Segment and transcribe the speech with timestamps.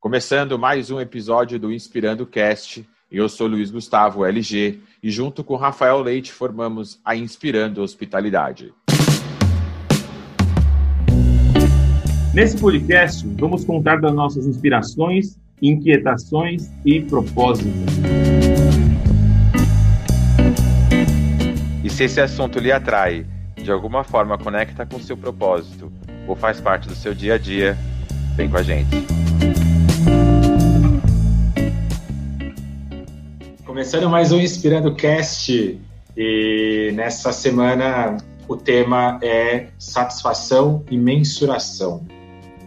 [0.00, 5.56] Começando mais um episódio do Inspirando Cast, eu sou Luiz Gustavo LG e junto com
[5.56, 8.72] Rafael Leite formamos a Inspirando Hospitalidade.
[12.32, 17.70] Nesse podcast, vamos contar das nossas inspirações, inquietações e propósitos.
[21.84, 25.92] E se esse assunto lhe atrai, de alguma forma conecta com seu propósito
[26.26, 27.76] ou faz parte do seu dia a dia,
[28.34, 29.29] vem com a gente.
[33.70, 35.78] Começando mais um Inspirando Cast
[36.16, 38.16] e nessa semana
[38.48, 42.04] o tema é satisfação e mensuração.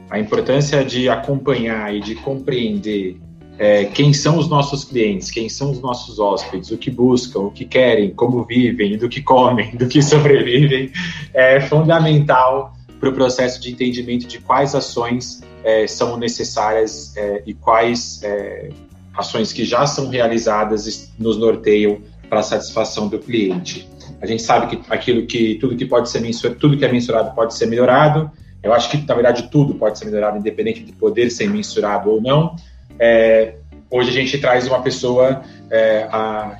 [0.10, 3.18] A importância de acompanhar e de compreender
[3.60, 7.52] é, quem são os nossos clientes, quem são os nossos hóspedes, o que buscam, o
[7.52, 10.90] que querem, como vivem, do que comem, do que sobrevivem,
[11.34, 17.54] é fundamental para o processo de entendimento de quais ações é, são necessárias é, e
[17.54, 18.70] quais é,
[19.16, 23.88] ações que já são realizadas nos norteiam para a satisfação do cliente.
[24.22, 27.36] A gente sabe que aquilo que tudo que pode ser mensurado, tudo que é mensurado
[27.36, 28.32] pode ser melhorado.
[28.62, 32.22] Eu acho que na verdade tudo pode ser melhorado, independente de poder ser mensurado ou
[32.22, 32.56] não.
[32.98, 33.56] É,
[33.90, 36.58] hoje a gente traz uma pessoa é, a,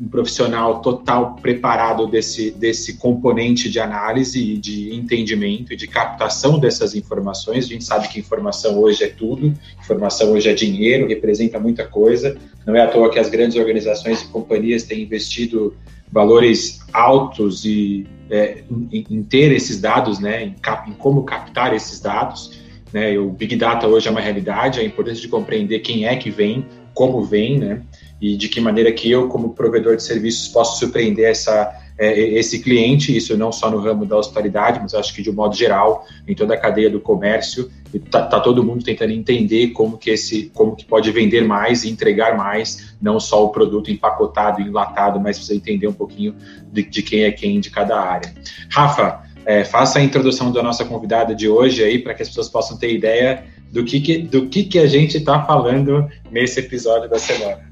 [0.00, 6.58] um profissional total preparado desse, desse componente de análise e de entendimento e de captação
[6.58, 7.64] dessas informações.
[7.64, 12.38] A gente sabe que informação hoje é tudo, informação hoje é dinheiro, representa muita coisa.
[12.64, 15.74] Não é à toa que as grandes organizações e companhias têm investido
[16.12, 21.74] valores altos e, é, em, em, ter esses dados, né, em, cap, em como captar
[21.74, 22.58] esses dados.
[22.92, 26.30] Né, o Big Data hoje é uma realidade, a importância de compreender quem é que
[26.30, 27.82] vem, como vem, né,
[28.20, 32.60] e de que maneira que eu, como provedor de serviços, posso surpreender essa, é, esse
[32.60, 36.06] cliente, isso não só no ramo da hospitalidade, mas acho que de um modo geral,
[36.26, 40.50] em toda a cadeia do comércio, está tá todo mundo tentando entender como que esse,
[40.54, 45.36] como que pode vender mais e entregar mais, não só o produto empacotado, enlatado, mas
[45.36, 46.34] precisa entender um pouquinho
[46.72, 48.32] de, de quem é quem de cada área.
[48.70, 52.48] Rafa, é, faça a introdução da nossa convidada de hoje aí, para que as pessoas
[52.48, 57.08] possam ter ideia do que, que do que, que a gente está falando nesse episódio
[57.08, 57.67] da semana.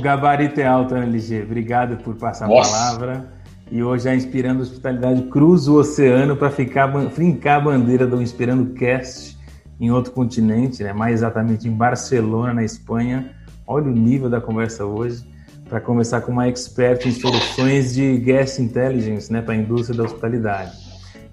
[0.00, 1.42] Gabarito é alto, LG.
[1.42, 2.70] Obrigado por passar Nossa.
[2.70, 3.32] a palavra.
[3.70, 8.74] E hoje a Inspirando Hospitalidade cruza o oceano para ficar fincar a bandeira do Inspirando
[8.74, 9.38] Cast
[9.80, 10.92] em outro continente, né?
[10.92, 13.30] mais exatamente em Barcelona, na Espanha.
[13.66, 15.24] Olha o nível da conversa hoje.
[15.68, 19.40] Para começar com uma expert em soluções de guest intelligence né?
[19.40, 20.72] para a indústria da hospitalidade.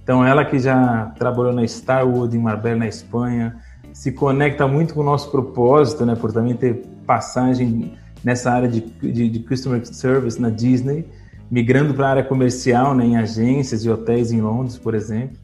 [0.01, 3.57] Então, ela que já trabalhou na Starwood, em Marbella, na Espanha,
[3.91, 6.15] se conecta muito com o nosso propósito, né?
[6.15, 11.05] por também ter passagem nessa área de, de, de customer service na Disney,
[11.49, 15.37] migrando para a área comercial, né, em agências e hotéis em Londres, por exemplo.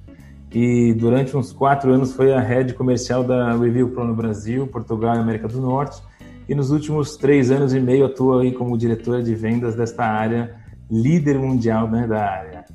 [0.52, 5.16] E durante uns quatro anos foi a head comercial da Review Pro no Brasil, Portugal
[5.16, 6.02] e América do Norte.
[6.48, 10.56] E nos últimos três anos e meio atua aí como diretora de vendas desta área,
[10.90, 12.66] líder mundial né, da área.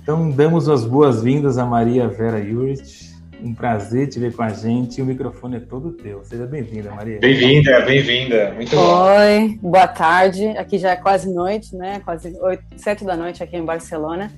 [0.00, 5.00] Então damos as boas-vindas a Maria Vera Jurich, um prazer te ver com a gente.
[5.00, 6.24] O microfone é todo teu.
[6.24, 7.18] Seja bem-vinda, Maria.
[7.18, 8.52] Bem-vinda, bem-vinda.
[8.52, 9.04] Muito bom.
[9.04, 10.48] Oi, boa tarde.
[10.56, 12.00] Aqui já é quase noite, né?
[12.04, 14.30] Quase oito, sete da noite aqui em Barcelona.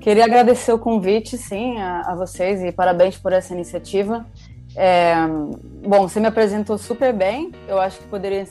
[0.00, 4.26] Queria agradecer o convite, sim, a, a vocês e parabéns por essa iniciativa.
[4.76, 5.14] É,
[5.86, 7.52] bom, você me apresentou super bem.
[7.66, 8.44] Eu acho que poderia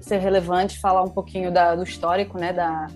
[0.00, 2.52] ser relevante falar um pouquinho da, do histórico, né?
[2.52, 2.86] Da,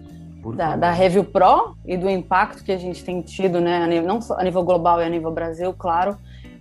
[0.54, 4.38] da, da, Review Pro e do impacto que a gente tem tido, né, não só
[4.38, 6.16] a nível global e a nível Brasil, claro,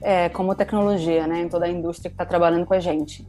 [0.06, 3.28] é, como tecnologia, né, em toda a indústria que está trabalhando com a gente.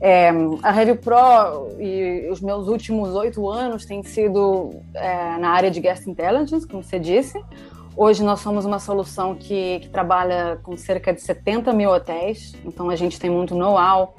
[0.00, 5.70] É, a Review Pro e os meus últimos oito anos têm sido é, na área
[5.70, 7.40] de Guest Intelligence, como você disse.
[7.96, 12.90] Hoje nós somos uma solução que, que trabalha com cerca de 70 mil hotéis, então
[12.90, 14.16] a gente tem muito know-how.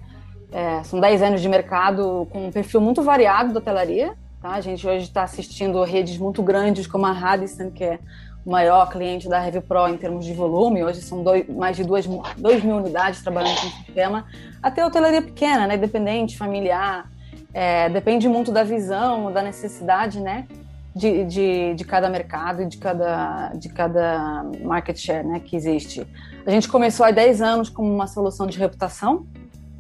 [0.49, 4.15] É, são 10 anos de mercado com um perfil muito variado da hotelaria.
[4.41, 4.51] Tá?
[4.51, 7.99] A gente hoje está assistindo redes muito grandes como a Radisson, que é
[8.47, 10.83] maior cliente da Review Pro em termos de volume.
[10.83, 14.25] Hoje são dois, mais de 2 mil unidades trabalhando com o sistema.
[14.63, 17.09] Até a hotelaria pequena, né, independente, familiar.
[17.53, 20.47] É, depende muito da visão, da necessidade, né?
[20.95, 26.07] De, de, de, cada mercado e de cada, de cada market share né, que existe.
[26.43, 29.27] A gente começou há 10 anos como uma solução de reputação.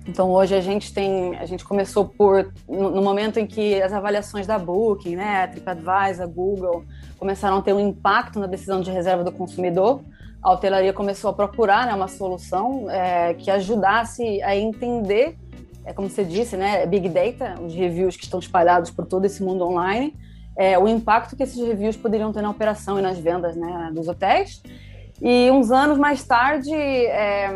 [0.07, 3.91] Então hoje a gente tem, a gente começou por no, no momento em que as
[3.91, 6.85] avaliações da Booking, né, TripAdvisor, Google,
[7.17, 10.01] começaram a ter um impacto na decisão de reserva do consumidor,
[10.41, 15.35] a hotelaria começou a procurar né, uma solução é, que ajudasse a entender,
[15.83, 19.43] é, como você disse, né, Big Data, os reviews que estão espalhados por todo esse
[19.43, 20.15] mundo online,
[20.55, 24.07] é, o impacto que esses reviews poderiam ter na operação e nas vendas né, dos
[24.07, 24.61] hotéis.
[25.21, 27.49] E uns anos mais tarde, é,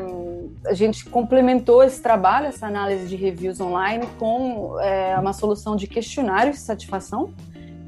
[0.65, 5.87] a gente complementou esse trabalho, essa análise de reviews online, com é, uma solução de
[5.87, 7.33] questionários de satisfação.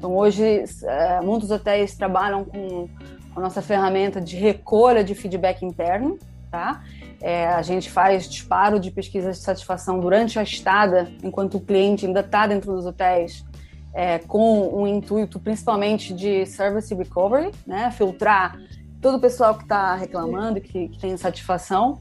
[0.04, 2.90] Então, hoje, é, muitos hotéis trabalham com
[3.34, 6.18] a nossa ferramenta de recolha de feedback interno,
[6.50, 6.82] tá?
[7.22, 12.04] É, a gente faz disparo de pesquisa de satisfação durante a estada, enquanto o cliente
[12.04, 13.46] ainda está dentro dos hotéis,
[13.94, 17.90] é, com um intuito principalmente de service recovery, né?
[17.90, 18.58] filtrar
[19.00, 21.98] todo o pessoal que está reclamando, que, que tem insatisfação.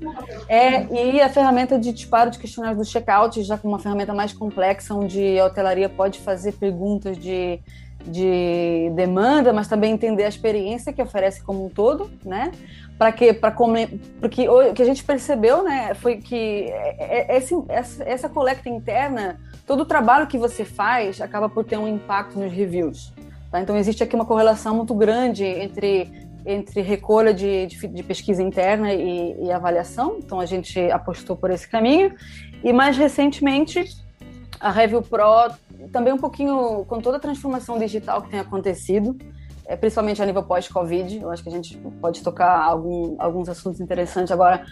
[0.50, 4.34] É, e a ferramenta de disparo de questionários do checkout, já com uma ferramenta mais
[4.34, 7.62] complexa, onde a hotelaria pode fazer perguntas de
[8.06, 12.52] de demanda, mas também entender a experiência que oferece como um todo, né?
[12.98, 13.52] Para que, para
[14.20, 19.40] porque o que a gente percebeu, né, foi que é, é, esse, essa, coleta interna,
[19.66, 23.12] todo o trabalho que você faz acaba por ter um impacto nos reviews.
[23.52, 23.62] Tá?
[23.62, 26.12] Então existe aqui uma correlação muito grande entre
[26.46, 30.18] entre recolha de, de, de pesquisa interna e, e avaliação.
[30.20, 32.14] Então a gente apostou por esse caminho
[32.62, 33.86] e mais recentemente
[34.60, 35.52] a Review Pro
[35.92, 39.18] também um pouquinho com toda a transformação digital que tem acontecido,
[39.66, 41.22] é, principalmente a nível pós-Covid.
[41.22, 44.66] Eu acho que a gente pode tocar algum, alguns assuntos interessantes agora.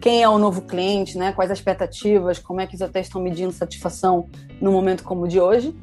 [0.00, 1.32] Quem é o novo cliente, né?
[1.32, 4.26] quais as expectativas, como é que os hotéis estão medindo satisfação
[4.60, 5.74] no momento como o de hoje.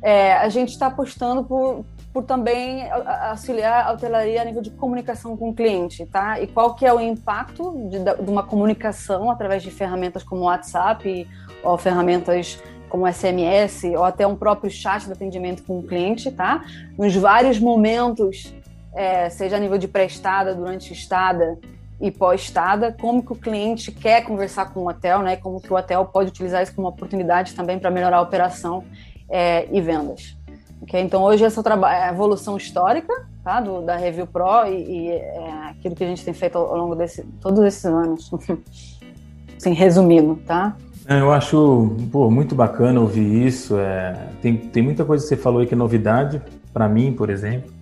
[0.00, 5.36] É, a gente está apostando por, por também auxiliar a hotelaria a nível de comunicação
[5.36, 6.40] com o cliente, tá?
[6.40, 10.44] E qual que é o impacto de, de uma comunicação através de ferramentas como o
[10.44, 11.28] WhatsApp
[11.62, 16.64] ou ferramentas como SMS ou até um próprio chat de atendimento com o cliente, tá?
[16.96, 18.52] Nos vários momentos,
[18.94, 21.58] é, seja a nível de pré-estada, durante estada
[22.00, 25.36] e pós-estada, como que o cliente quer conversar com o hotel, né?
[25.36, 28.84] Como que o hotel pode utilizar isso como uma oportunidade também para melhorar a operação
[29.28, 30.36] é, e vendas.
[30.82, 31.00] Okay?
[31.00, 33.12] Então hoje essa é a evolução histórica,
[33.42, 33.60] tá?
[33.60, 36.94] Do, da Review Pro e, e é aquilo que a gente tem feito ao, longo
[36.94, 38.30] de todos esses anos.
[39.58, 40.76] assim, resumindo, tá?
[41.10, 43.78] É, eu acho pô, muito bacana ouvir isso.
[43.78, 47.30] É, tem, tem muita coisa que você falou aí que é novidade, para mim, por
[47.30, 47.72] exemplo.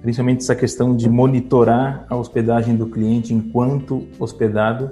[0.00, 4.90] Principalmente essa questão de monitorar a hospedagem do cliente enquanto hospedado,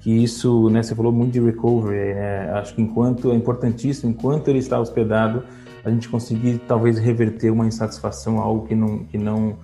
[0.00, 2.50] que isso, né, você falou muito de recovery, né?
[2.52, 5.44] Acho que enquanto é importantíssimo, enquanto ele está hospedado,
[5.84, 9.54] a gente conseguir talvez reverter uma insatisfação, algo que não, que não,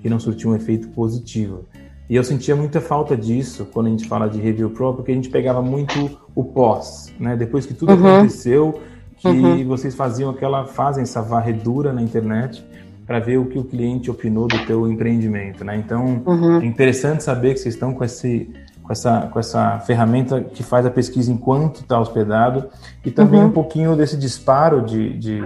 [0.00, 1.64] que não surtiu um efeito positivo.
[2.08, 5.14] E eu sentia muita falta disso quando a gente fala de review pro, porque a
[5.14, 7.36] gente pegava muito o pós, né?
[7.36, 8.16] Depois que tudo uhum.
[8.16, 8.80] aconteceu,
[9.16, 9.66] que uhum.
[9.66, 12.64] vocês faziam aquela, fazem essa varredura na internet
[13.06, 15.76] para ver o que o cliente opinou do teu empreendimento, né?
[15.76, 16.60] Então, uhum.
[16.60, 18.48] é interessante saber que vocês estão com esse
[18.86, 22.68] com essa, com essa ferramenta que faz a pesquisa enquanto está hospedado
[23.04, 23.46] e também uhum.
[23.46, 25.44] um pouquinho desse disparo de, de,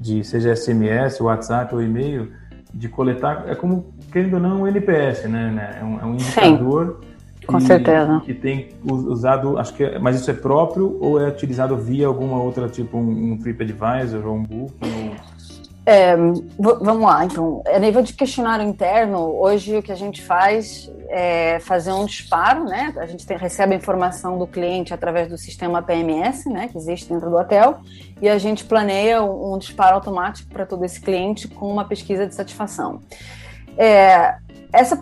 [0.00, 2.32] de seja SMS, WhatsApp ou e-mail,
[2.74, 5.50] de coletar, é como, querendo ou não, um NPS, né?
[5.50, 5.78] né?
[5.80, 8.20] É, um, é um indicador Sim, com certeza.
[8.24, 12.42] que tem usado, acho que, é, mas isso é próprio ou é utilizado via alguma
[12.42, 15.14] outra, tipo um, um TripAdvisor ou um Booking?
[15.86, 16.14] É,
[16.58, 21.58] vamos lá, então, a nível de questionário interno, hoje o que a gente faz é
[21.58, 22.94] fazer um disparo, né?
[22.96, 27.08] A gente tem, recebe a informação do cliente através do sistema PMS, né, que existe
[27.08, 27.80] dentro do hotel,
[28.22, 32.26] e a gente planeia um, um disparo automático para todo esse cliente com uma pesquisa
[32.26, 33.00] de satisfação.
[33.82, 34.36] É,
[34.74, 34.98] essa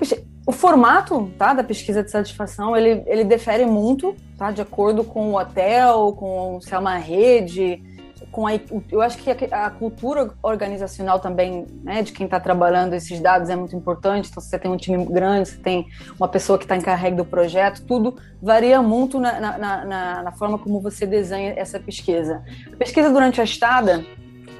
[0.46, 5.32] o formato tá, da pesquisa de satisfação ele, ele difere muito tá, de acordo com
[5.32, 7.82] o hotel, com se é uma rede,
[8.30, 8.52] com a,
[8.90, 13.50] eu acho que a, a cultura organizacional também, né, de quem está trabalhando esses dados
[13.50, 14.28] é muito importante.
[14.30, 15.86] Então, se você tem um time grande, você tem
[16.18, 20.56] uma pessoa que está encarregue do projeto, tudo varia muito na, na, na, na, forma
[20.56, 22.44] como você desenha essa pesquisa.
[22.72, 24.04] A pesquisa durante a estada,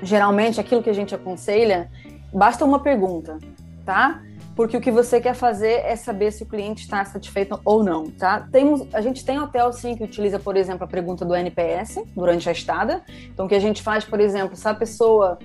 [0.03, 1.89] geralmente, aquilo que a gente aconselha,
[2.33, 3.39] basta uma pergunta,
[3.89, 4.21] tá?
[4.55, 8.11] porque o que você quer fazer é saber se o cliente está satisfeito ou não,
[8.11, 8.49] tá?
[8.51, 12.49] Temos, a gente tem hotel sim que utiliza, por exemplo, a pergunta do NPS durante
[12.49, 13.01] a estada.
[13.33, 15.39] Então, o que a gente faz, por exemplo, se a pessoa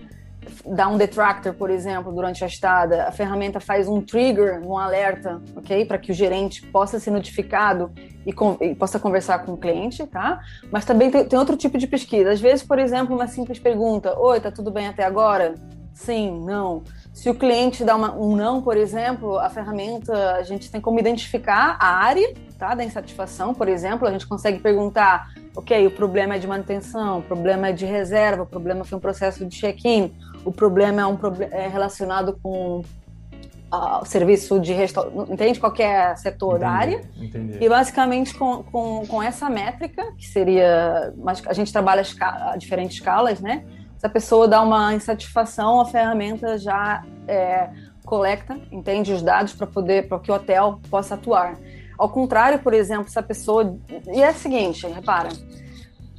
[0.65, 5.39] dá um detractor, por exemplo, durante a estada, a ferramenta faz um trigger, um alerta,
[5.55, 5.85] ok?
[5.85, 7.91] Para que o gerente possa ser notificado
[8.25, 8.33] e,
[8.65, 10.41] e, possa conversar com o cliente, tá?
[10.71, 12.31] Mas também tem, tem outro tipo de pesquisa.
[12.31, 15.53] Às vezes, por exemplo, uma simples pergunta: Oi, tá tudo bem até agora?
[15.93, 16.83] Sim, não.
[17.13, 20.99] Se o cliente dá uma, um não, por exemplo, a ferramenta, a gente tem como
[20.99, 26.35] identificar a área tá, da insatisfação, por exemplo, a gente consegue perguntar, ok, o problema
[26.35, 30.11] é de manutenção, o problema é de reserva, o problema foi um processo de check-in,
[30.43, 31.17] o problema é, um,
[31.51, 35.59] é relacionado com uh, o serviço de restaurante, entende?
[35.59, 37.01] Qualquer setor entendi, da área.
[37.15, 37.57] Entendi.
[37.61, 41.13] E basicamente com, com, com essa métrica, que seria,
[41.45, 43.63] a gente trabalha a diferentes escalas, né?
[44.03, 47.69] Se a pessoa dá uma insatisfação, a ferramenta já é,
[48.03, 51.57] coleta, entende os dados para poder para que o hotel possa atuar.
[51.97, 53.77] Ao contrário, por exemplo, se a pessoa
[54.13, 55.29] e é o seguinte, repara,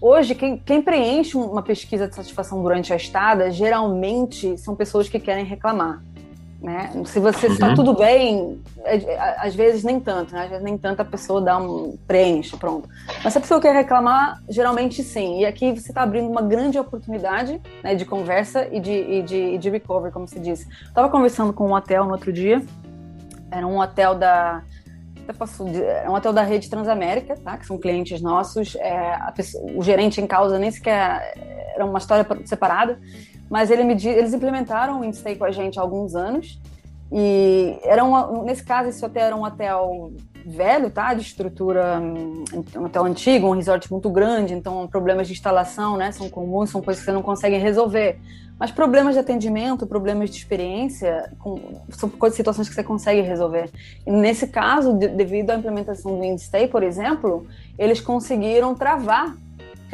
[0.01, 5.21] hoje quem, quem preenche uma pesquisa de satisfação durante a estada geralmente são pessoas que
[5.21, 6.03] querem reclamar.
[6.65, 6.91] Né?
[7.05, 7.75] Se você está uhum.
[7.75, 10.45] tudo bem, é, é, às vezes nem tanto, né?
[10.45, 12.89] Às vezes nem tanto a pessoa dá um preenche, pronto.
[13.23, 15.41] Mas se a pessoa quer reclamar, geralmente sim.
[15.41, 19.59] E aqui você está abrindo uma grande oportunidade né, de conversa e de, e de,
[19.59, 20.67] de recovery, como se diz.
[20.87, 22.65] Estava conversando com um hotel no outro dia.
[23.51, 24.63] Era um hotel da
[26.03, 27.59] é um hotel da rede Transamérica, tá?
[27.59, 28.75] Que são clientes nossos.
[28.77, 31.35] É, pessoa, o gerente em causa nem sequer
[31.75, 32.99] era uma história separada.
[33.51, 36.61] Mas ele me, eles implementaram o InStay com a gente há alguns anos.
[37.13, 40.13] E era uma, nesse caso, esse hotel era um hotel
[40.45, 41.15] velho, tá?
[41.15, 46.13] De estrutura, um hotel antigo, um resort muito grande, então problemas de instalação, né?
[46.13, 48.19] São comuns, são coisas que você não consegue resolver.
[48.59, 53.71] Mas problemas de atendimento, problemas de experiência, com, são coisas, situações que você consegue resolver.
[54.07, 57.47] E nesse caso, de, devido à implementação do InStay, por exemplo,
[57.77, 59.37] eles conseguiram travar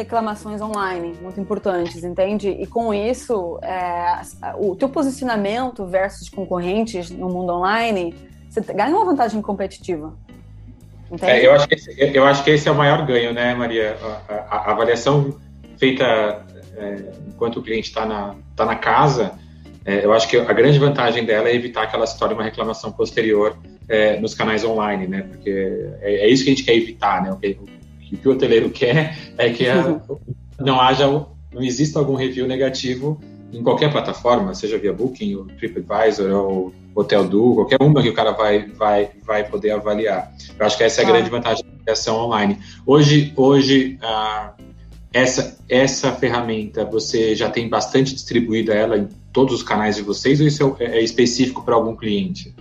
[0.00, 2.48] reclamações online muito importantes, entende?
[2.48, 4.20] E com isso, é,
[4.58, 8.14] o teu posicionamento versus concorrentes no mundo online,
[8.48, 10.14] você ganha uma vantagem competitiva.
[11.22, 13.96] É, eu, acho que esse, eu acho que esse é o maior ganho, né, Maria?
[14.28, 15.36] A, a, a avaliação
[15.76, 16.04] feita
[16.76, 16.96] é,
[17.28, 19.32] enquanto o cliente está na, tá na casa,
[19.84, 22.44] é, eu acho que a grande vantagem dela é evitar que ela se torne uma
[22.44, 23.56] reclamação posterior
[23.88, 25.22] é, nos canais online, né?
[25.22, 25.50] Porque
[26.00, 27.32] é, é, isso que a gente quer evitar, né?
[27.32, 27.58] O que,
[28.14, 30.00] o que o hoteleiro quer é que a,
[30.58, 33.20] não haja, não exista algum review negativo
[33.52, 38.14] em qualquer plataforma, seja via Booking, ou TripAdvisor, ou Hotel Do, qualquer uma que o
[38.14, 40.32] cara vai, vai, vai poder avaliar.
[40.58, 41.10] Eu acho que essa é a ah.
[41.10, 42.58] grande vantagem da avaliação online.
[42.86, 44.52] Hoje, hoje ah,
[45.12, 50.40] essa, essa ferramenta, você já tem bastante distribuída ela em todos os canais de vocês,
[50.40, 52.54] ou isso é, é específico para algum cliente?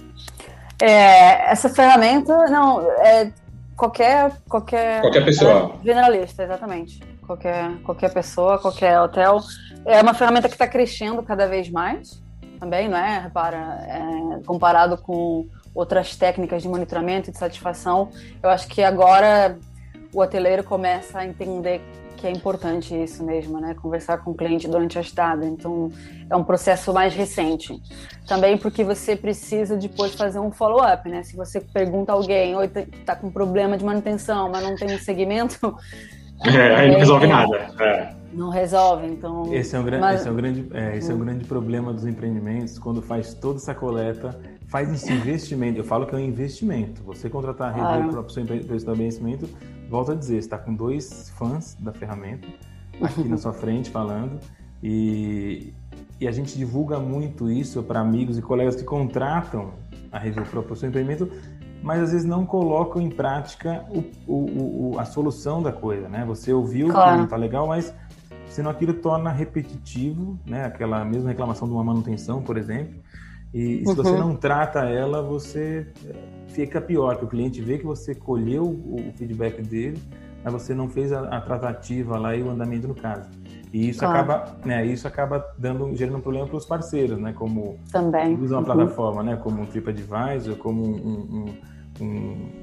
[0.81, 3.31] É, essa ferramenta, não, é
[3.79, 5.71] qualquer qualquer qualquer pessoa.
[5.81, 6.99] é, generalista exatamente.
[7.25, 9.39] Qualquer qualquer pessoa qualquer hotel.
[9.85, 12.21] É uma ferramenta que está crescendo cada vez mais
[12.59, 13.19] também não é?
[13.19, 18.09] Repara é, comparado com outras técnicas de monitoramento e de satisfação
[18.43, 19.57] eu acho que agora
[20.13, 21.81] o hoteleiro começa a entender
[22.19, 23.73] que é importante isso mesmo, né?
[23.73, 25.45] Conversar com o cliente durante a estada.
[25.45, 25.91] Então,
[26.29, 27.81] é um processo mais recente.
[28.27, 31.23] Também porque você precisa depois fazer um follow-up, né?
[31.23, 34.93] Se você pergunta a alguém, oi, tá, tá com problema de manutenção, mas não tem
[34.93, 35.75] um segmento...
[36.41, 37.57] É, aí não resolve nada.
[37.81, 38.13] É.
[38.31, 39.53] Não resolve, então...
[39.53, 40.21] Esse é um grande, mas...
[40.21, 43.57] esse é um grande, é, esse é um grande problema dos empreendimentos, quando faz toda
[43.57, 45.79] essa coleta faz esse investimento.
[45.79, 47.03] Eu falo que é um investimento.
[47.03, 48.45] Você contratar a review para o seu
[48.75, 49.49] estabelecimento,
[49.89, 52.47] volta a dizer, está com dois fãs da ferramenta
[53.01, 54.39] aqui na sua frente falando
[54.83, 55.73] e,
[56.19, 59.71] e a gente divulga muito isso para amigos e colegas que contratam
[60.11, 61.29] a review para o seu empreendimento,
[61.81, 66.25] mas às vezes não colocam em prática o, o, o, a solução da coisa, né?
[66.25, 67.19] Você ouviu claro.
[67.19, 67.93] que está legal, mas
[68.49, 70.65] senão aquilo torna repetitivo, né?
[70.65, 72.95] Aquela mesma reclamação de uma manutenção, por exemplo,
[73.53, 74.19] e, se você uhum.
[74.19, 75.87] não trata ela, você
[76.49, 80.01] fica pior, que o cliente vê que você colheu o feedback dele,
[80.43, 83.29] mas você não fez a, a tratativa lá e o andamento no caso.
[83.71, 84.19] E isso claro.
[84.19, 88.57] acaba, né, isso acaba dando, gerando um problema para os parceiros, né, como também usam
[88.57, 88.65] a uhum.
[88.65, 91.45] plataforma, né, como o TripAdvisor, como um,
[91.99, 92.07] um, um,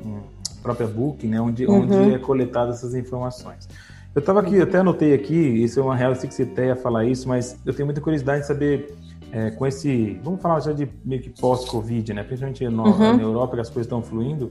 [0.05, 0.21] um
[0.63, 1.83] própria Booking, né, onde, uhum.
[1.83, 3.69] onde é coletadas essas informações.
[4.17, 6.69] Eu estava aqui, até anotei aqui, isso é uma real, eu sei que você até
[6.69, 8.97] ia falar isso, mas eu tenho muita curiosidade de saber
[9.37, 12.23] é, com esse, vamos falar já de meio que pós-Covid, né?
[12.23, 13.17] Principalmente no, uhum.
[13.19, 14.51] na Europa, que as coisas estão fluindo.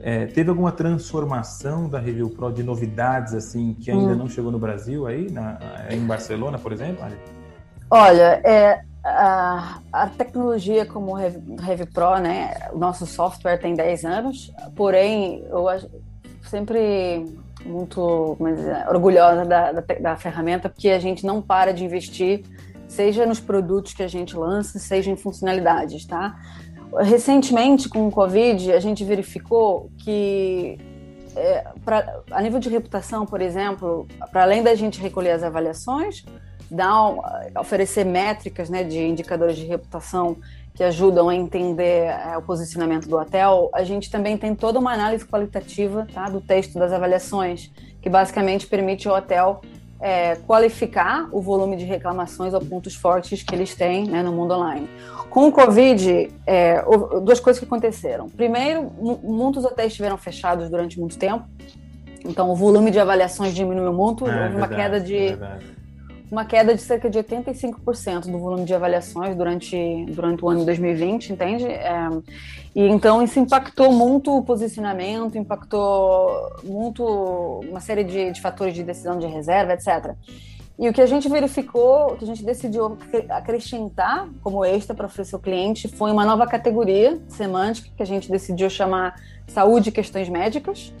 [0.00, 4.16] É, teve alguma transformação da Review Pro de novidades assim que ainda uhum.
[4.16, 5.58] não chegou no Brasil aí, na,
[5.90, 7.04] em Barcelona, por exemplo?
[7.90, 12.54] Olha, é, a, a, tecnologia como Review Pro, né?
[12.72, 15.66] O nosso software tem 10 anos, porém eu
[16.44, 17.26] sempre
[17.66, 22.42] muito mas, orgulhosa da, da, da ferramenta porque a gente não para de investir
[22.94, 26.36] seja nos produtos que a gente lança, seja em funcionalidades, tá?
[27.00, 30.78] Recentemente, com o Covid, a gente verificou que,
[31.34, 36.24] é, pra, a nível de reputação, por exemplo, para além da gente recolher as avaliações,
[36.70, 37.14] dar,
[37.58, 40.36] oferecer métricas né, de indicadores de reputação
[40.72, 44.92] que ajudam a entender é, o posicionamento do hotel, a gente também tem toda uma
[44.92, 49.62] análise qualitativa tá, do texto das avaliações, que basicamente permite ao hotel
[50.04, 54.52] é, qualificar o volume de reclamações ou pontos fortes que eles têm né, no mundo
[54.52, 54.86] online.
[55.30, 56.84] Com o Covid, é,
[57.22, 58.28] duas coisas que aconteceram.
[58.28, 58.92] Primeiro,
[59.22, 61.46] muitos hotéis estiveram fechados durante muito tempo,
[62.22, 65.38] então o volume de avaliações diminuiu muito, é, houve uma queda de.
[66.34, 70.66] Uma queda de cerca de 85% do volume de avaliações durante, durante o ano de
[70.66, 71.64] 2020, entende?
[71.64, 72.08] É,
[72.74, 76.28] e então isso impactou muito o posicionamento, impactou
[76.64, 77.04] muito
[77.68, 80.16] uma série de, de fatores de decisão de reserva, etc.
[80.76, 82.98] E o que a gente verificou, o que a gente decidiu
[83.30, 88.28] acrescentar como extra para oferecer ao cliente foi uma nova categoria semântica que a gente
[88.28, 89.14] decidiu chamar
[89.46, 90.92] Saúde e Questões Médicas,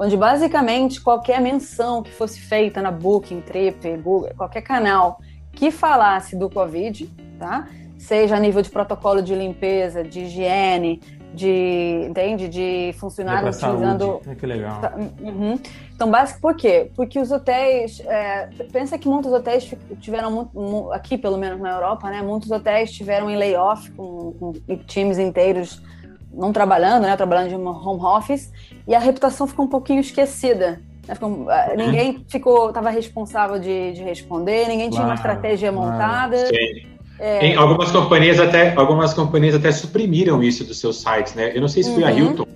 [0.00, 5.20] onde basicamente qualquer menção que fosse feita na Booking, Trip, Google, qualquer canal
[5.52, 7.06] que falasse do Covid,
[7.38, 7.68] tá?
[7.98, 11.02] Seja a nível de protocolo de limpeza, de higiene,
[11.34, 12.48] de, entende?
[12.48, 14.22] De funcionários utilizando.
[14.26, 14.80] É que legal.
[14.80, 15.58] Tá, uhum.
[15.94, 16.90] Então, básico, por quê?
[16.96, 18.00] Porque os hotéis.
[18.06, 22.22] É, pensa que muitos hotéis tiveram muito, aqui, pelo menos na Europa, né?
[22.22, 24.52] Muitos hotéis tiveram em layoff com, com
[24.86, 25.82] times inteiros
[26.32, 27.16] não trabalhando, né?
[27.16, 28.52] Trabalhando de home office,
[28.86, 30.80] e a reputação ficou um pouquinho esquecida.
[31.06, 31.46] Né, uhum.
[31.76, 36.46] Ninguém ficou, estava responsável de, de, responder, ninguém tinha uma estratégia montada.
[36.46, 36.90] Sim.
[37.18, 37.54] É...
[37.54, 41.52] algumas companhias até algumas companhias até suprimiram isso dos seus sites, né?
[41.54, 42.08] Eu não sei se foi uhum.
[42.08, 42.46] a Hilton.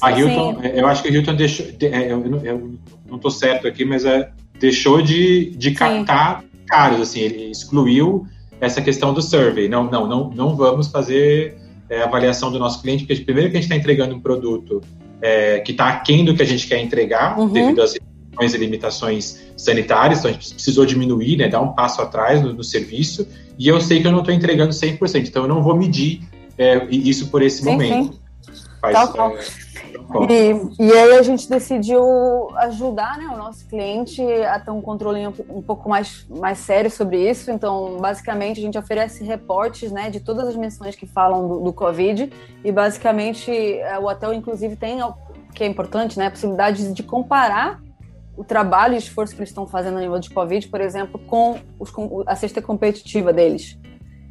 [0.00, 0.68] A Hilton, sim.
[0.68, 2.74] eu acho que a Hilton deixou, é, eu, eu
[3.06, 6.48] não estou certo aqui, mas é, deixou de, de captar sim.
[6.66, 8.26] caros, assim, ele excluiu
[8.60, 9.68] essa questão do survey.
[9.68, 11.58] Não, não, não, não vamos fazer
[11.94, 14.82] é, avaliação do nosso cliente, porque primeiro que a gente está entregando um produto
[15.22, 17.48] é, que está aquém do que a gente quer entregar, uhum.
[17.48, 22.02] devido às restrições e limitações sanitárias, então a gente precisou diminuir, né, dar um passo
[22.02, 25.48] atrás no, no serviço, e eu sei que eu não estou entregando 100%, então eu
[25.48, 26.20] não vou medir
[26.58, 28.14] é, isso por esse sim, momento.
[28.14, 28.18] Sim.
[28.80, 29.36] Faz, Tal,
[30.28, 32.02] e, e, aí a gente decidiu
[32.56, 36.90] ajudar né, o nosso cliente a ter um controle um, um, pouco mais, mais sério
[36.90, 37.50] sobre isso.
[37.50, 41.72] Então, basicamente, a gente oferece reportes né, de todas as menções que falam do, do
[41.72, 42.30] Covid.
[42.64, 44.98] E, basicamente, é, o hotel, inclusive, tem,
[45.54, 47.80] que é importante, né, a possibilidade de comparar
[48.36, 51.58] o trabalho e esforço que eles estão fazendo a nível de Covid, por exemplo, com,
[51.78, 53.78] os, com a cesta competitiva deles.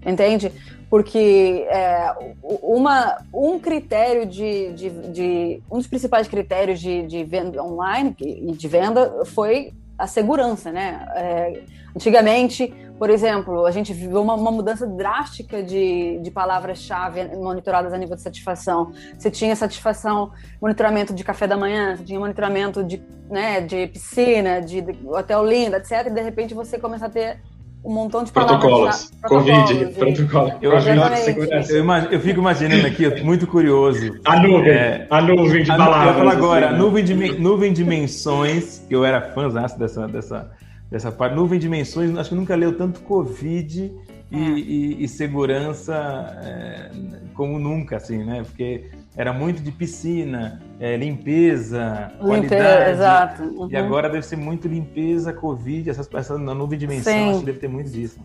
[0.05, 0.51] Entende?
[0.89, 2.13] Porque é,
[2.61, 8.51] uma, um critério de, de, de, Um dos principais critérios de, de venda online e
[8.51, 11.07] de venda foi a segurança, né?
[11.15, 11.61] É,
[11.95, 17.97] antigamente, por exemplo, a gente viu uma, uma mudança drástica de, de palavras-chave monitoradas a
[17.97, 18.91] nível de satisfação.
[19.17, 24.61] Você tinha satisfação, monitoramento de café da manhã, você tinha monitoramento de, né, de piscina,
[24.61, 26.07] de, de hotel lindo, etc.
[26.07, 27.39] E de repente você começa a ter
[27.83, 29.11] um montão de protocolos.
[29.23, 30.53] Covid, protocolo.
[30.61, 34.19] Eu, eu, eu, fico imaginando aqui, muito curioso.
[34.23, 36.07] A nuvem, é, a nuvem de a, palavras.
[36.07, 36.79] Eu falo agora, assim, né?
[36.79, 40.51] nuvem, de, nuvem de menções, que eu era fãzão dessa, dessa,
[40.89, 41.35] dessa parte.
[41.35, 43.91] Nuvem de menções, acho que nunca leu tanto Covid
[44.31, 45.93] e, e, e segurança
[46.41, 46.89] é,
[47.33, 48.43] como nunca, assim, né?
[48.43, 52.91] Porque era muito de piscina, é, limpeza, limpeza, qualidade.
[52.91, 53.43] Exato.
[53.43, 53.67] Uhum.
[53.69, 57.29] E agora deve ser muito limpeza, Covid, essas peças na nuvem dimensão, Sim.
[57.29, 58.19] acho que deve ter muito disso.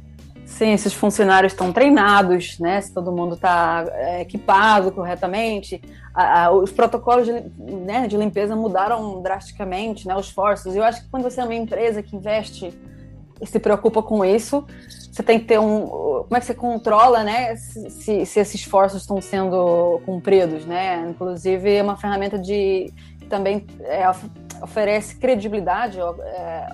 [0.47, 2.81] Sim, esses funcionários estão treinados, né?
[2.81, 5.81] Se todo mundo está é, equipado corretamente,
[6.15, 10.17] a, a, os protocolos de, né, de, limpeza mudaram drasticamente, né?
[10.17, 10.75] Os esforços.
[10.75, 12.73] Eu acho que quando você é uma empresa que investe
[13.41, 14.67] e se preocupa com isso,
[15.11, 15.87] você tem que ter um.
[15.87, 17.57] Como é que você controla, né?
[17.57, 21.07] Se, se, se esses esforços estão sendo cumpridos, né?
[21.11, 22.93] Inclusive, é uma ferramenta de
[23.29, 24.05] também é,
[24.63, 26.67] oferece credibilidade é,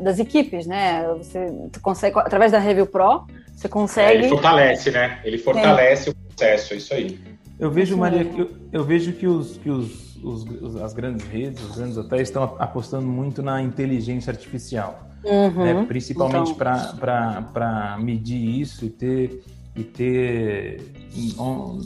[0.00, 1.06] das equipes, né?
[1.18, 1.46] Você
[1.80, 4.12] consegue, através da Review Pro, você consegue.
[4.12, 5.20] É, ele fortalece, né?
[5.24, 7.18] Ele fortalece o processo, é isso aí.
[7.58, 11.76] Eu vejo, Maria, eu, eu vejo que, os, que os, os, as grandes redes, os
[11.76, 15.64] grandes hotéis estão apostando muito na inteligência artificial uhum.
[15.64, 15.84] né?
[15.86, 16.56] principalmente então.
[16.56, 20.92] para medir isso e ter, e ter
[21.38, 21.80] on,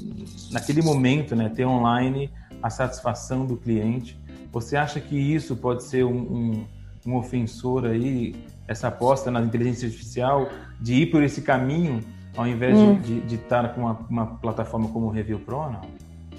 [0.50, 1.48] naquele momento, né?
[1.48, 2.30] ter online
[2.62, 4.20] a satisfação do cliente.
[4.52, 6.66] Você acha que isso pode ser um, um,
[7.06, 8.34] um ofensor aí,
[8.68, 10.48] essa aposta na inteligência artificial,
[10.80, 12.00] de ir por esse caminho,
[12.36, 12.98] ao invés hum.
[13.00, 15.80] de, estar com uma, uma plataforma como o Review Pro, não?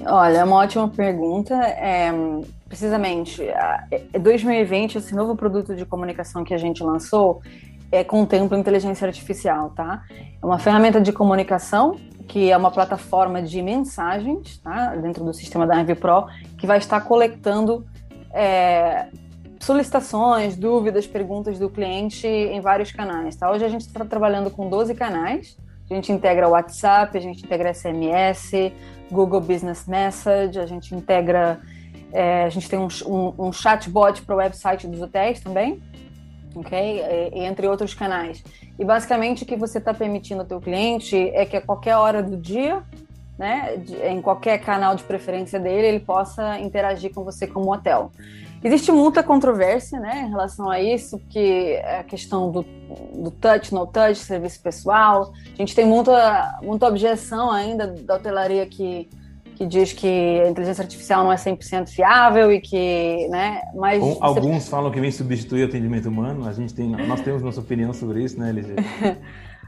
[0.06, 1.54] Olha, é uma ótima pergunta.
[1.56, 2.12] É,
[2.74, 3.40] precisamente,
[4.20, 7.40] 2020, esse novo produto de comunicação que a gente lançou,
[7.92, 10.02] é, contempla inteligência artificial, tá?
[10.42, 14.96] É uma ferramenta de comunicação que é uma plataforma de mensagens, tá?
[14.96, 16.26] Dentro do sistema da Envy Pro,
[16.58, 17.86] que vai estar coletando
[18.34, 19.06] é,
[19.60, 23.52] solicitações, dúvidas, perguntas do cliente em vários canais, tá?
[23.52, 25.56] Hoje a gente está trabalhando com 12 canais.
[25.88, 28.74] A gente integra WhatsApp, a gente integra SMS,
[29.12, 31.62] Google Business Message, a gente integra,
[32.14, 35.82] é, a gente tem um, um, um chatbot para o website dos hotéis também,
[36.56, 37.02] ok?
[37.34, 38.44] E, entre outros canais.
[38.78, 42.22] E basicamente o que você está permitindo ao teu cliente é que a qualquer hora
[42.22, 42.84] do dia,
[43.38, 48.12] né, em qualquer canal de preferência dele, ele possa interagir com você como hotel.
[48.64, 52.64] Existe muita controvérsia né, em relação a isso, que é a questão do,
[53.14, 55.34] do touch, no touch, serviço pessoal.
[55.52, 59.10] A gente tem muita, muita objeção ainda da hotelaria que,
[59.56, 64.00] que diz que a inteligência artificial não é 100% fiável e que, né, mas...
[64.00, 67.60] Bom, alguns falam que vem substituir o atendimento humano, a gente tem, nós temos nossa
[67.60, 68.76] opinião sobre isso, né, LG?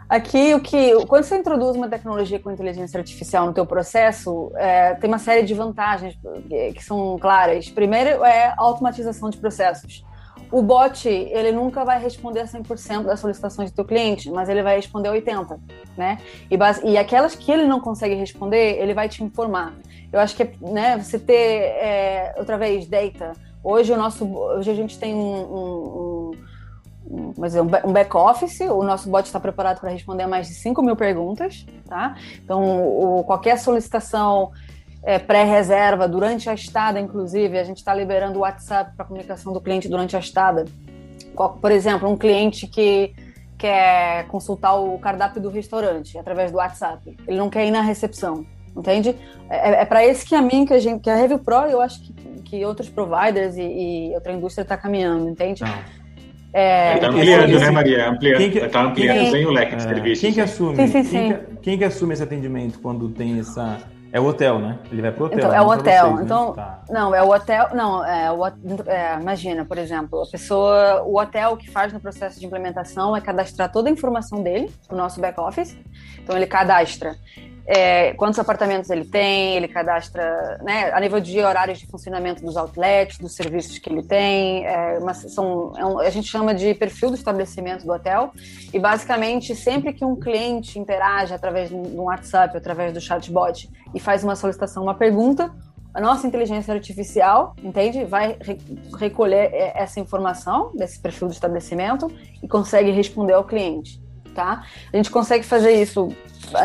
[0.07, 4.93] Aqui, o que, quando você introduz uma tecnologia com inteligência artificial no teu processo, é,
[4.93, 6.15] tem uma série de vantagens
[6.47, 7.69] que são claras.
[7.69, 10.05] Primeiro é a automatização de processos.
[10.51, 14.75] O bot, ele nunca vai responder 100% das solicitações do teu cliente, mas ele vai
[14.75, 15.59] responder 80%,
[15.97, 16.17] né?
[16.49, 19.73] E, base, e aquelas que ele não consegue responder, ele vai te informar.
[20.11, 23.33] Eu acho que, né, você ter, é, outra vez, data.
[23.63, 26.31] Hoje, o nosso, hoje a gente tem um, um,
[27.09, 28.61] um mas é um back-office.
[28.61, 32.15] O nosso bot está preparado para responder a mais de 5 mil perguntas, tá?
[32.43, 34.51] Então, o, qualquer solicitação
[35.05, 39.61] é, pré-reserva durante a estada, inclusive, a gente está liberando o WhatsApp para comunicação do
[39.61, 40.65] cliente durante a estada.
[41.61, 43.13] Por exemplo, um cliente que
[43.55, 48.45] quer consultar o cardápio do restaurante através do WhatsApp, ele não quer ir na recepção,
[48.75, 49.15] entende?
[49.47, 52.13] É, é para esse caminho que a gente, que a Review Pro, eu acho que,
[52.41, 53.61] que outros providers e,
[54.09, 55.63] e outra indústria está caminhando, entende?
[55.63, 56.05] Não.
[56.51, 58.09] É, está ampliando, né, Maria?
[58.09, 60.21] Ampliando, está ampliando quem, bem o leque de é, serviços.
[60.21, 60.75] Quem que assume?
[60.75, 61.11] Sim, sim, sim.
[61.11, 63.77] Quem, que, quem, que, assume esse atendimento quando tem essa?
[64.15, 64.79] É o hotel, né?
[64.89, 65.39] Ele vai pro hotel.
[65.39, 66.05] Então, é o hotel.
[66.05, 66.23] Vocês, né?
[66.23, 66.55] então, né?
[66.55, 66.79] tá.
[66.89, 67.69] não, é o hotel.
[67.73, 71.99] Não, é, o, é, imagina, por exemplo, a pessoa, o hotel o que faz no
[71.99, 75.77] processo de implementação é cadastrar toda a informação dele no nosso back office.
[76.17, 77.17] Então ele cadastra
[77.67, 82.55] é, quantos apartamentos ele tem, ele cadastra, né, a nível de horários de funcionamento dos
[82.55, 86.75] outlets, dos serviços que ele tem, é uma, são, é um, a gente chama de
[86.75, 88.31] perfil do estabelecimento do hotel,
[88.71, 93.99] e basicamente sempre que um cliente interage através de um WhatsApp, através do chatbot, e
[93.99, 95.51] faz uma solicitação, uma pergunta,
[95.91, 98.03] a nossa inteligência artificial, entende?
[98.03, 98.59] Vai re
[98.99, 102.11] recolher é, essa informação desse perfil do estabelecimento
[102.43, 104.04] e consegue responder ao cliente
[104.35, 104.63] tá?
[104.93, 106.09] A gente consegue fazer isso,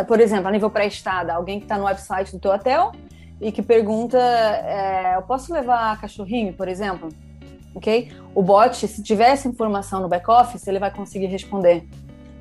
[0.06, 2.92] por exemplo, a nível pré-estada, alguém que está no website do teu hotel
[3.40, 7.08] e que pergunta, é, eu posso levar cachorrinho, por exemplo?
[7.74, 8.12] Ok?
[8.34, 11.86] O bot, se tiver essa informação no back-office, ele vai conseguir responder.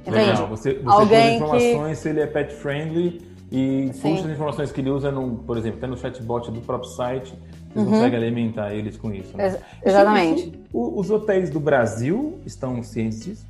[0.02, 0.18] Entende?
[0.18, 0.48] Legal.
[0.48, 2.04] Você, você Alguém informações que...
[2.04, 5.78] se ele é pet friendly e puxa as informações que ele usa, no, por exemplo,
[5.78, 7.34] até no chatbot do próprio site,
[7.74, 7.92] você uhum.
[7.92, 9.38] consegue alimentar eles com isso.
[9.38, 9.46] Né?
[9.46, 10.48] Ex exatamente.
[10.48, 13.46] Isso, os hotéis do Brasil estão cientes disso?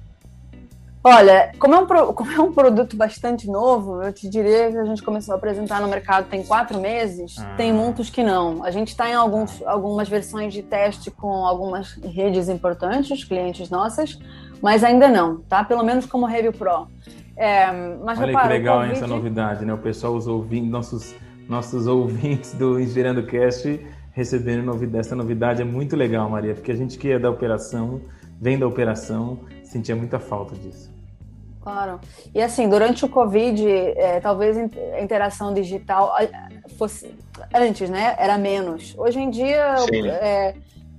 [1.12, 4.86] Olha, como é, um, como é um produto bastante novo, eu te diria que a
[4.86, 7.56] gente começou a apresentar no mercado tem quatro meses, ah.
[7.58, 8.64] tem muitos que não.
[8.64, 14.20] A gente está em alguns, algumas versões de teste com algumas redes importantes, clientes nossas,
[14.62, 15.64] mas ainda não, tá?
[15.64, 16.88] Pelo menos como Review Pro.
[17.36, 17.72] É,
[18.04, 18.94] mas Olha repara, que legal COVID...
[18.94, 19.74] essa novidade, né?
[19.74, 21.16] O pessoal, os ouvintes, nossos,
[21.48, 23.80] nossos ouvintes do Inspirando Cast
[24.12, 28.02] recebendo novidade, essa novidade é muito legal, Maria, porque a gente que é da operação,
[28.40, 30.99] vem da operação, sentia muita falta disso.
[31.62, 32.00] Claro.
[32.34, 36.16] E assim, durante o Covid, é, talvez a interação digital
[36.78, 37.14] fosse.
[37.54, 38.16] Antes, né?
[38.18, 38.94] Era menos.
[38.98, 39.76] Hoje em dia,
[40.22, 40.56] é,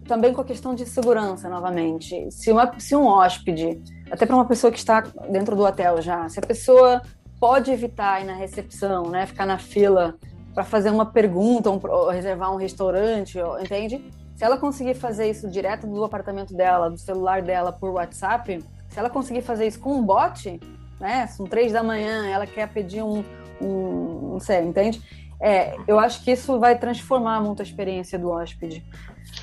[0.07, 2.31] também com a questão de segurança, novamente.
[2.31, 6.29] Se, uma, se um hóspede, até para uma pessoa que está dentro do hotel já,
[6.29, 7.01] se a pessoa
[7.39, 9.27] pode evitar ir na recepção, né?
[9.27, 10.15] Ficar na fila
[10.55, 11.79] para fazer uma pergunta, um,
[12.11, 14.05] reservar um restaurante, entende?
[14.37, 18.99] Se ela conseguir fazer isso direto do apartamento dela, do celular dela, por WhatsApp, se
[18.99, 20.61] ela conseguir fazer isso com um bot,
[21.01, 21.27] né?
[21.29, 23.25] São três da manhã, ela quer pedir um,
[23.61, 25.01] um não sei, entende?
[25.41, 28.85] É, eu acho que isso vai transformar muito a experiência do hóspede.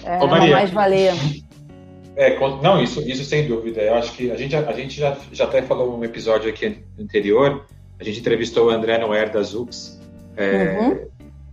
[0.03, 1.13] É, Ô, Maria, mais valer.
[2.15, 3.81] É, não, isso, isso sem dúvida.
[3.81, 7.65] Eu acho que a gente, a gente já, já até falou um episódio aqui anterior.
[7.99, 9.99] A gente entrevistou o André Noer da Zux.
[10.35, 11.07] É, uhum.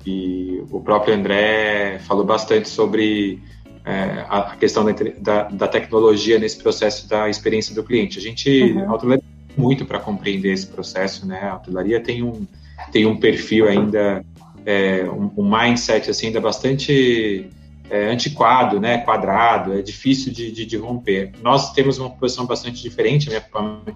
[0.07, 3.42] E o próprio André falou bastante sobre
[3.85, 8.18] é, a questão da, da, da, tecnologia nesse processo da experiência do cliente.
[8.18, 8.90] A gente, uhum.
[8.90, 11.42] a hotelaria tem muito para compreender esse processo, né?
[11.42, 12.47] A hotelaria tem um,
[12.90, 14.25] tem um perfil ainda,
[14.64, 17.51] é, um, um, mindset assim, ainda bastante
[17.90, 18.99] é, antiquado, né?
[18.99, 21.33] Quadrado, é difícil de, de, de, romper.
[21.42, 23.44] Nós temos uma posição bastante diferente, minha,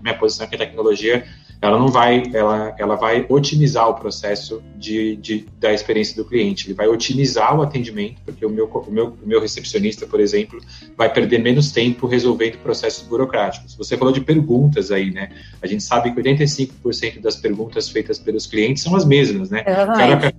[0.03, 1.25] minha posição é que a tecnologia
[1.61, 6.67] ela não vai, ela, ela vai otimizar o processo de, de, da experiência do cliente,
[6.67, 10.61] ele vai otimizar o atendimento, porque o meu, o, meu, o meu recepcionista, por exemplo,
[10.97, 13.75] vai perder menos tempo resolvendo processos burocráticos.
[13.75, 15.31] Você falou de perguntas aí, né?
[15.61, 19.63] A gente sabe que 85% das perguntas feitas pelos clientes são as mesmas, né?
[19.63, 20.33] Cada, né,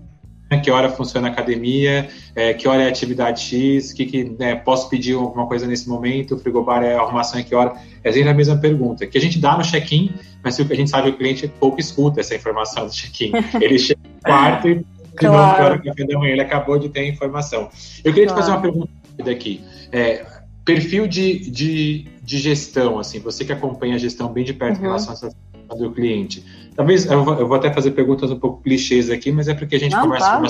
[0.57, 4.55] que hora funciona a academia, é, que hora é a atividade X, que, que né,
[4.55, 7.73] posso pedir alguma coisa nesse momento, o frigobar é a arrumação em que hora?
[8.03, 10.11] É sempre a mesma pergunta, que a gente dá no check-in,
[10.43, 13.31] mas a gente sabe que o cliente pouco escuta essa informação do check-in.
[13.61, 14.85] Ele chega no quarto e de
[15.27, 15.63] claro.
[15.63, 17.69] novo, hora café da manhã, ele acabou de ter a informação.
[18.03, 18.41] Eu queria claro.
[18.41, 18.89] te fazer uma pergunta
[19.29, 19.61] aqui.
[19.91, 20.25] É,
[20.63, 24.83] perfil de, de, de, gestão, assim, você que acompanha a gestão bem de perto uhum.
[24.83, 25.29] em relação
[25.69, 26.43] a do cliente.
[26.79, 29.91] Talvez eu vou, até fazer perguntas um pouco clichês aqui, mas é porque a gente
[29.91, 30.49] Não, conversa tá.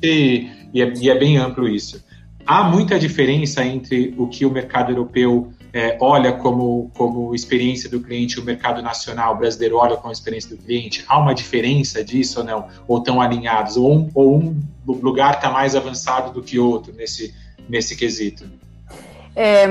[0.00, 2.04] e, e, é, e é bem amplo isso.
[2.46, 7.98] Há muita diferença entre o que o mercado europeu é, olha como, como experiência do
[7.98, 11.04] cliente, o mercado nacional brasileiro olha como experiência do cliente?
[11.08, 12.68] Há uma diferença disso ou não?
[12.86, 13.76] Ou estão alinhados?
[13.76, 17.34] Ou um, ou um lugar está mais avançado do que outro nesse,
[17.68, 18.48] nesse quesito?
[19.34, 19.66] É,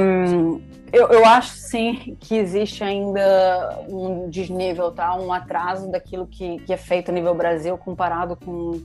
[0.91, 5.15] eu, eu, acho sim que existe ainda um desnível, tá?
[5.15, 8.81] um atraso daquilo que, que é feito a nível Brasil comparado com,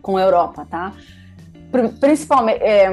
[0.00, 0.66] com a Europa.
[0.68, 0.92] Tá?
[2.00, 2.88] Principalmente, é,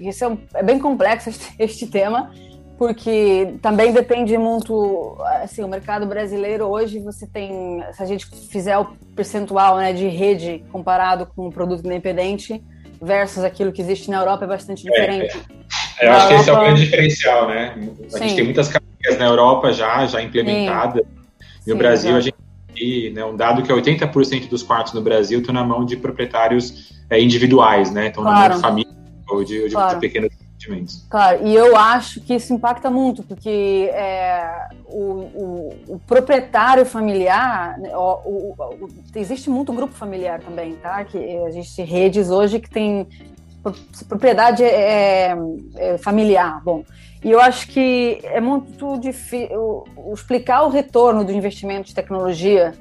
[0.00, 2.30] isso é, é bem complexo este, este tema,
[2.76, 8.76] porque também depende muito, assim, o mercado brasileiro hoje você tem, se a gente fizer
[8.78, 12.62] o percentual né, de rede comparado com o produto independente
[13.00, 15.36] versus aquilo que existe na Europa é bastante é, diferente.
[15.36, 15.63] É, é.
[16.00, 16.28] Eu acho Europa...
[16.28, 17.74] que esse é o grande diferencial, né?
[18.06, 18.18] A Sim.
[18.18, 21.04] gente tem muitas categorias na Europa já, já implementadas.
[21.04, 21.70] Sim.
[21.70, 22.18] No Brasil, exato.
[22.18, 22.36] a gente
[22.74, 25.96] tem né, um dado que é 80% dos quartos no Brasil estão na mão de
[25.96, 28.08] proprietários é, individuais, né?
[28.08, 28.38] Estão claro.
[28.40, 28.94] na mão de família
[29.28, 30.00] ou de, ou de claro.
[30.00, 31.06] pequenas investimentos.
[31.08, 37.78] Claro, e eu acho que isso impacta muito, porque é, o, o, o, proprietário familiar,
[37.78, 41.04] né, o, existe muito grupo familiar também, tá?
[41.04, 43.06] Que existe redes hoje que tem
[44.08, 45.34] propriedade é,
[45.76, 46.84] é, familiar, bom.
[47.22, 52.72] E eu acho que é muito difícil explicar o retorno do investimento de tecnologia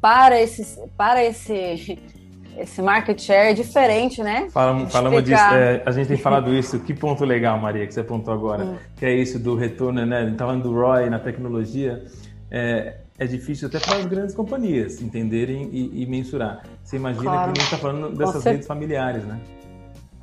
[0.00, 1.98] para esse, para esse
[2.56, 4.48] esse market share é diferente, né?
[4.50, 6.78] Falamos, falamos disso, é, a gente tem falado isso.
[6.80, 8.76] Que ponto legal, Maria, que você apontou agora, hum.
[8.96, 10.34] que é isso do retorno, né?
[10.36, 12.04] Tá falando do ROI na tecnologia.
[12.50, 16.62] É, é difícil até para as grandes companhias entenderem e, e mensurar.
[16.82, 17.52] Você imagina claro.
[17.52, 19.38] que a gente está falando dessas redes familiares, né?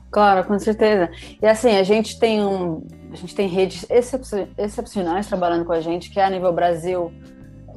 [0.09, 1.09] Claro, com certeza.
[1.41, 3.85] E assim, a gente tem um, a gente tem redes
[4.57, 7.11] excepcionais trabalhando com a gente, que é a nível Brasil,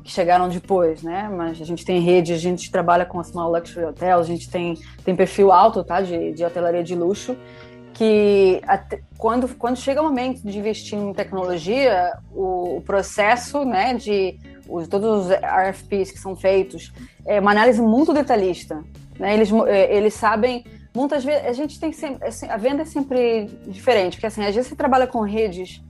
[0.03, 1.29] que chegaram depois, né?
[1.29, 4.51] Mas a gente tem rede, a gente trabalha com a Small Luxury Hotels, a gente
[4.51, 6.01] tem, tem perfil alto, tá?
[6.01, 7.37] De, de hotelaria de luxo,
[7.95, 13.95] que até, quando, quando chega o momento de investir em tecnologia, o, o processo, né?
[13.95, 14.38] De
[14.69, 16.93] os, todos os RFPs que são feitos,
[17.27, 18.83] é uma análise muito detalhista,
[19.19, 19.35] né?
[19.35, 23.46] Eles, é, eles sabem muitas vezes a gente tem sempre assim, a venda é sempre
[23.66, 25.83] diferente porque assim às vezes você trabalha com redes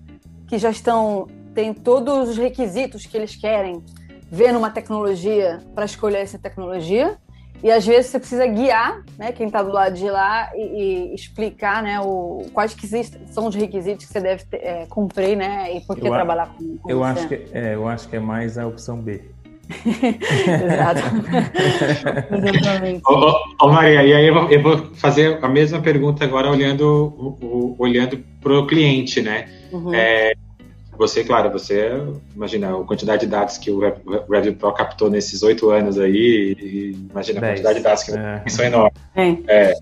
[0.49, 3.83] que já estão tem todos os requisitos que eles querem
[4.31, 7.19] ver numa tecnologia para escolher essa tecnologia.
[7.63, 11.15] E às vezes você precisa guiar né, quem está do lado de lá e, e,
[11.15, 15.77] explicar né, o, quais que são os requisitos que você deve ter, é, cumprir né,
[15.77, 18.21] e por que eu trabalhar com, com eu Acho que, é, eu acho que é
[18.21, 19.23] mais a opção B.
[20.65, 21.01] Exato.
[22.35, 23.03] Exatamente.
[23.07, 27.77] Ô, ô, Maria, e aí eu vou, eu vou, fazer a mesma pergunta agora olhando,
[27.79, 29.49] olhando para o cliente, né?
[29.73, 29.95] Uhum.
[29.95, 30.33] É,
[30.97, 31.91] você, claro, você
[32.35, 33.81] imagina a quantidade de dados que o
[34.29, 38.43] Review Pro captou nesses oito anos aí, e imagina a quantidade de dados que é.
[38.49, 38.93] são enormes.
[39.17, 39.75] É.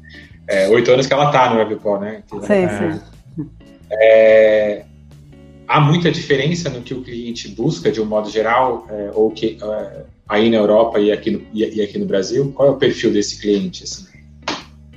[0.46, 2.22] é, oito anos que ela está no Review Pro, né?
[2.28, 3.00] Sim, é, sim.
[3.90, 4.84] É,
[5.68, 9.58] há muita diferença no que o cliente busca, de um modo geral, é, ou que
[9.62, 12.50] é, aí na Europa e aqui, no, e, e aqui no Brasil?
[12.56, 13.84] Qual é o perfil desse cliente?
[13.84, 14.06] Assim?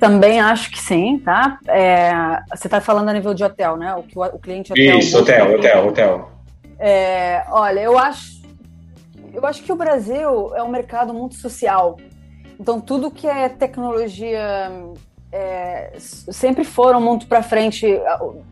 [0.00, 1.58] Também acho que sim, tá?
[1.68, 2.12] É,
[2.50, 3.94] você está falando a nível de hotel, né?
[3.94, 4.98] O que o, o cliente hotel.
[4.98, 6.32] Isso, hotel, hotel, hotel.
[6.78, 8.42] É, olha, eu acho,
[9.32, 11.98] eu acho que o Brasil é um mercado muito social.
[12.58, 14.70] Então tudo que é tecnologia
[15.32, 17.86] é, sempre foram muito para frente.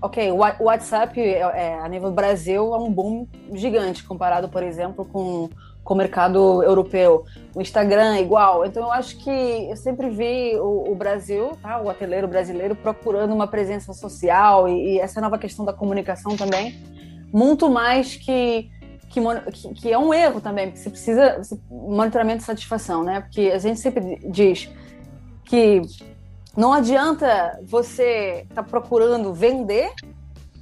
[0.01, 5.05] Ok, o WhatsApp é, é, a nível Brasil é um boom gigante comparado, por exemplo,
[5.05, 5.51] com
[5.83, 7.25] com o mercado europeu.
[7.55, 8.65] O Instagram é igual.
[8.65, 11.81] Então, eu acho que eu sempre vi o, o Brasil, tá?
[11.81, 16.79] o hoteleiro brasileiro, procurando uma presença social e, e, essa nova questão da comunicação também,
[17.33, 18.71] muito mais que,
[19.09, 19.21] que,
[19.75, 23.23] que é um erro também, porque você precisa monitoramento de satisfação, né?
[23.23, 24.71] Porque a gente sempre diz
[25.45, 25.83] que
[26.61, 29.91] não adianta você estar tá procurando vender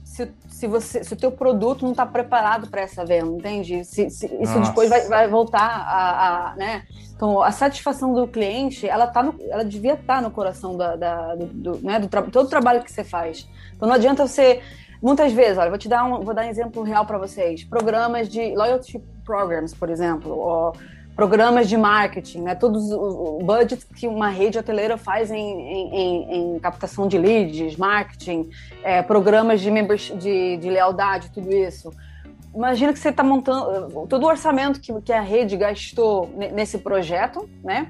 [0.05, 3.85] se, se, você, se o teu produto não está preparado para essa venda, entende?
[3.85, 6.85] Se, se isso depois vai, vai voltar a, a, né?
[7.15, 10.95] Então, a satisfação do cliente, ela, tá no, ela devia estar tá no coração da,
[10.95, 13.49] da do, do, né, do todo o trabalho que você faz.
[13.75, 14.63] Então, não adianta você...
[15.01, 17.63] Muitas vezes, olha, vou te dar um, vou dar um exemplo real para vocês.
[17.63, 20.73] Programas de loyalty programs, por exemplo, ou
[21.19, 22.55] programas de marketing, né?
[22.55, 28.49] Todos o budget que uma rede hoteleira faz em, em, em captação de leads, marketing,
[28.85, 29.69] é, programas de,
[30.15, 31.93] de, de lealdade, tudo isso.
[32.55, 37.51] Imagina que você está montando todo o orçamento que, que a rede gastou nesse projeto,
[37.65, 37.89] né?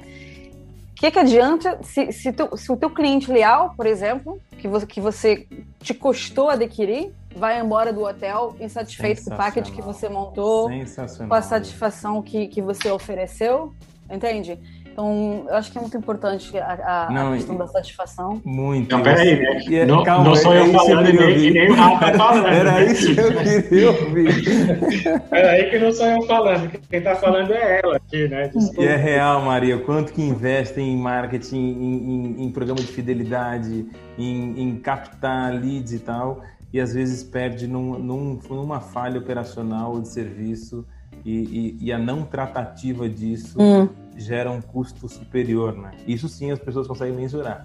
[0.99, 5.01] que, que adianta se, se, se o teu cliente leal, por exemplo, que você, que
[5.03, 5.47] você
[5.81, 10.69] te custou adquirir, vai embora do hotel insatisfeito com o package que você montou,
[11.27, 13.73] com a satisfação que, que você ofereceu,
[14.11, 14.59] entende?
[14.99, 18.43] Então, eu acho que é muito importante a, a, não, questão da satisfação.
[18.45, 18.97] Muito.
[18.97, 19.63] Não, peraí, né?
[19.71, 22.49] É, não, calma, não sou eu falando, nem, nem o Rafa falando.
[22.49, 25.31] Era isso que eu queria ouvir.
[25.31, 28.49] Peraí que não sou eu falando, quem está falando é ela aqui, né?
[28.49, 28.83] Desculpa.
[28.83, 33.87] E é real, Maria, quanto que investem em marketing, em, em, em programa de fidelidade,
[34.19, 40.01] em, em captar leads e tal, e às vezes perde num, num, numa falha operacional
[40.01, 40.85] de serviço
[41.25, 43.89] e, e, e a não tratativa disso hum.
[44.17, 45.93] gera um custo superior, né?
[46.07, 47.65] Isso sim as pessoas conseguem mensurar.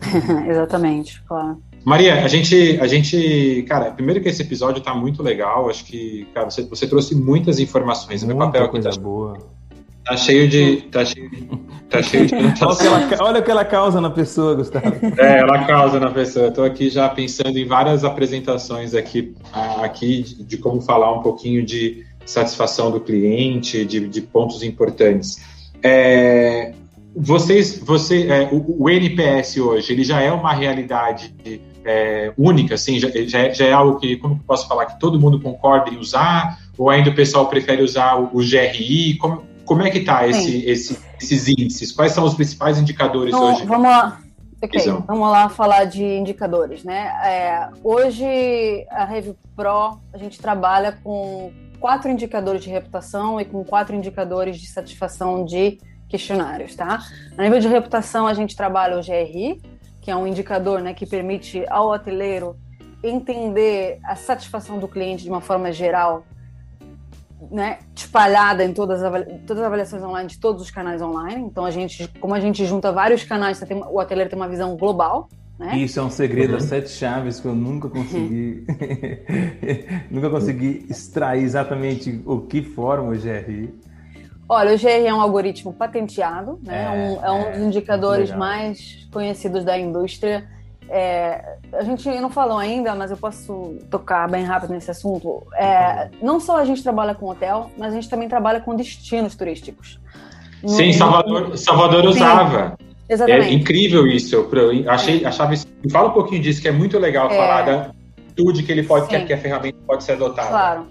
[0.48, 1.60] Exatamente, claro.
[1.84, 6.26] Maria, a gente, a gente, cara, primeiro que esse episódio tá muito legal, acho que,
[6.34, 8.24] cara, você, você trouxe muitas informações.
[8.24, 9.38] Muita meu papel coisa tá, boa.
[10.06, 11.28] Tá cheio de, tá cheio,
[11.90, 14.86] tá cheio de olha, olha o que ela causa na pessoa, Gustavo.
[15.18, 16.46] É, ela causa na pessoa.
[16.46, 19.34] Estou aqui já pensando em várias apresentações aqui,
[19.82, 25.42] aqui de, de como falar um pouquinho de satisfação do cliente, de, de pontos importantes.
[25.82, 26.72] É,
[27.16, 31.34] vocês, você, é, o, o, NPS hoje, ele já é uma realidade
[31.84, 35.40] é, única, assim, já, já, já, é algo que, como posso falar, que todo mundo
[35.40, 39.16] concorda em usar, ou ainda o pessoal prefere usar o, o GRI?
[39.16, 41.92] Como, como é que está esse, esse, esses índices?
[41.92, 43.66] Quais são os principais indicadores então, hoje?
[43.66, 44.20] Vamos lá.
[44.62, 47.12] Ok, vamos lá falar de indicadores, né?
[47.22, 53.62] É, hoje a Review Pro a gente trabalha com quatro indicadores de reputação e com
[53.62, 57.00] quatro indicadores de satisfação de questionários, tá?
[57.36, 59.60] A nível de reputação, a gente trabalha o GRI,
[60.00, 62.56] que é um indicador né, que permite ao hoteleiro
[63.02, 66.24] entender a satisfação do cliente de uma forma geral,
[67.50, 71.42] né, espalhada em todas as, todas as avaliações online de todos os canais online.
[71.42, 74.76] Então, a gente, como a gente junta vários canais, tem, o hoteleiro tem uma visão
[74.76, 75.78] global né?
[75.78, 76.60] Isso é um segredo uhum.
[76.60, 78.66] sete chaves que eu nunca consegui
[80.10, 83.74] nunca consegui extrair exatamente o que forma o GRI.
[84.48, 86.84] Olha, o GRI é um algoritmo patenteado, né?
[86.84, 90.46] É, um, é um é, dos indicadores mais conhecidos da indústria.
[90.88, 95.46] É, a gente não falou ainda, mas eu posso tocar bem rápido nesse assunto.
[95.54, 99.34] É, não só a gente trabalha com hotel, mas a gente também trabalha com destinos
[99.34, 99.98] turísticos.
[100.64, 102.78] Sim, Salvador, Salvador usava.
[103.08, 103.48] Exatamente.
[103.48, 104.34] É incrível isso.
[104.34, 105.26] Eu, achei, é.
[105.26, 105.66] achava isso.
[105.90, 107.36] Fala um pouquinho disso, que é muito legal é.
[107.36, 107.90] falar da
[108.36, 110.48] tudo que ele pode, que, que, a ferramenta pode ser adotada.
[110.48, 110.86] Claro.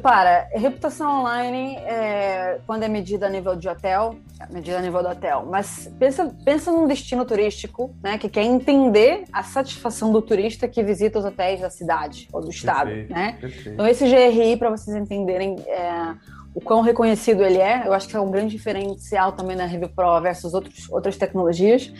[0.00, 5.02] Para, reputação online, é, quando é medida a nível de hotel, é medida a nível
[5.02, 10.22] do hotel, mas pensa, pensa num destino turístico, né, que quer entender a satisfação do
[10.22, 13.36] turista que visita os hotéis da cidade ou do estado, perfeito, né?
[13.40, 13.68] Perfeito.
[13.68, 16.14] Então esse GRI, para vocês entenderem é,
[16.54, 17.86] o quão reconhecido ele é.
[17.86, 21.92] Eu acho que é um grande diferencial também na Review Pro versus outros, outras tecnologias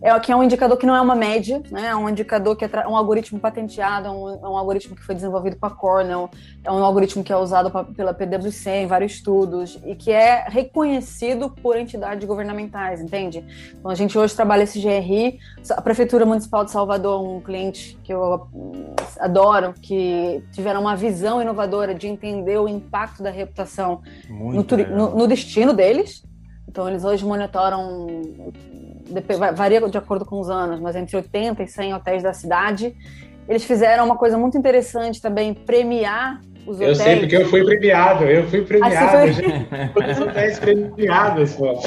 [0.00, 1.88] é, que é um indicador que não é uma média, né?
[1.88, 5.14] É um indicador que é um algoritmo patenteado, é um, é um, algoritmo que foi
[5.14, 6.30] desenvolvido com a Cornell,
[6.62, 10.44] é um algoritmo que é usado pra, pela PwC em vários estudos e que é
[10.48, 13.44] reconhecido por entidades governamentais, entende?
[13.76, 18.12] Então a gente hoje trabalha esse GRI, a Prefeitura Municipal de Salvador, um cliente que
[18.12, 18.48] eu
[19.18, 25.26] adoro, que tiveram uma visão inovadora de entender o impacto da reputação no, no, no
[25.26, 26.22] destino deles,
[26.68, 28.06] então, eles hoje monitoram
[29.54, 32.94] varia de acordo com os anos, mas entre 80 e 100 hotéis da cidade.
[33.48, 36.98] Eles fizeram uma coisa muito interessante também, premiar os hotéis.
[36.98, 38.94] Eu sei porque eu fui premiado, eu fui premiado.
[38.94, 40.12] Ah, foi...
[40.12, 41.80] Os hotéis premiados, pô.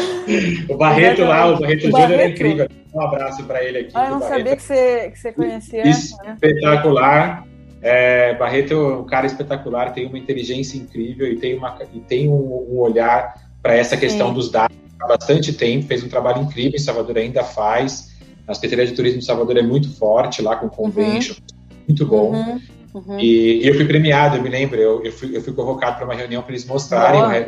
[0.70, 2.68] O Barreto lá, o Barreto, Júnior é incrível.
[2.94, 3.92] Um abraço para ele aqui.
[3.94, 5.84] Ah, eu não sabia que você, que você conhecia.
[5.88, 7.46] Espetacular.
[7.84, 12.30] É, Barreto é um cara espetacular, tem uma inteligência incrível e tem, uma, e tem
[12.30, 14.34] um, um olhar para essa questão Sim.
[14.34, 18.12] dos dados há bastante tempo, fez um trabalho incrível em Salvador, ainda faz.
[18.48, 21.78] A Secretaria de Turismo de Salvador é muito forte lá com o convention, uhum.
[21.88, 22.32] muito bom.
[22.32, 22.62] Uhum.
[22.94, 23.20] Uhum.
[23.20, 26.06] E, e, eu fui premiado, eu me lembro, eu, eu, fui, eu fui convocado para
[26.06, 27.48] uma reunião para eles mostrarem né,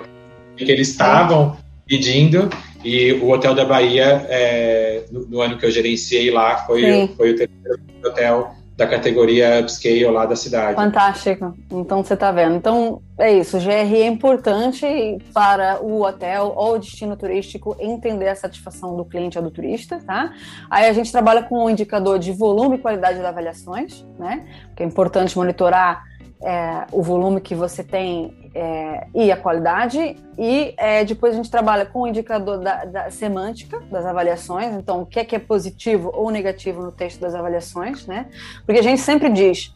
[0.55, 2.49] que eles estavam pedindo
[2.83, 7.31] e o Hotel da Bahia, é, no, no, ano que eu gerenciei lá, foi, foi
[7.31, 10.75] o terceiro hotel da categoria upscale lá da cidade.
[10.75, 11.53] Fantástico.
[11.71, 12.55] Então você está vendo.
[12.55, 13.57] Então é isso.
[13.57, 14.85] O GRI é importante
[15.33, 19.99] para o hotel ou o destino turístico entender a satisfação do cliente ou do turista,
[20.05, 20.33] tá?
[20.69, 24.45] Aí a gente trabalha com o um indicador de volume e qualidade das avaliações, né?
[24.67, 26.03] Porque é importante monitorar
[26.43, 30.17] é, o volume que você tem é, e a qualidade.
[30.37, 35.01] E é, depois a gente trabalha com o indicador da, da, semântica das avaliações, então
[35.01, 38.27] o que é que é positivo ou negativo no texto das avaliações, né?
[38.65, 39.73] Porque a gente sempre diz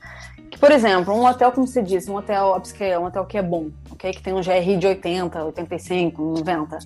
[0.50, 3.44] que, por exemplo, um hotel, como você disse, um hotel upscale, um hotel que é
[3.44, 4.12] bom, ok?
[4.12, 6.80] Que tem um GRI de 80, 85, 90.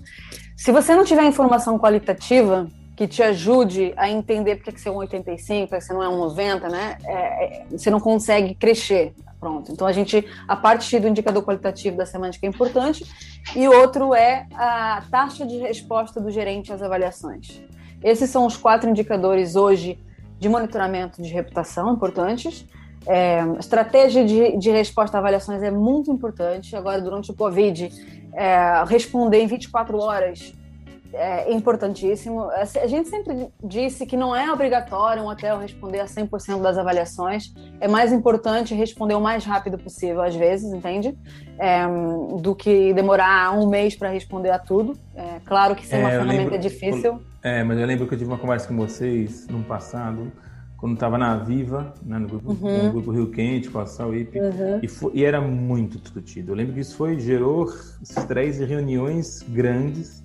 [0.57, 2.67] Se você não tiver informação qualitativa
[3.01, 6.07] que te ajude a entender porque que você é um 85, porque você não é
[6.07, 6.99] um 90, né?
[7.03, 7.13] É,
[7.45, 9.15] é, você não consegue crescer.
[9.39, 9.71] Pronto.
[9.71, 13.03] Então a gente, a parte do indicador qualitativo da semântica é importante
[13.55, 17.63] e outro é a taxa de resposta do gerente às avaliações.
[18.03, 19.97] Esses são os quatro indicadores hoje
[20.37, 22.67] de monitoramento de reputação importantes.
[23.07, 26.75] É, estratégia de, de, resposta a avaliações é muito importante.
[26.75, 27.91] Agora, durante o Covid,
[28.35, 30.53] é, responder em 24 horas
[31.13, 32.49] é importantíssimo.
[32.49, 37.53] A gente sempre disse que não é obrigatório um hotel responder a 100% das avaliações.
[37.79, 41.17] É mais importante responder o mais rápido possível, às vezes, entende?
[41.57, 41.85] É,
[42.39, 44.97] do que demorar um mês para responder a tudo.
[45.15, 47.21] É, claro que sem é, uma ferramenta lembro, é difícil.
[47.43, 50.31] É, mas eu lembro que eu tive uma conversa com vocês no passado,
[50.77, 52.85] quando estava na Viva, né, no, grupo, uhum.
[52.85, 54.79] no grupo Rio Quente, com a Sauip, uhum.
[54.81, 56.51] e, foi, e era muito discutido.
[56.51, 60.20] Eu lembro que isso foi, gerou estresse e reuniões grandes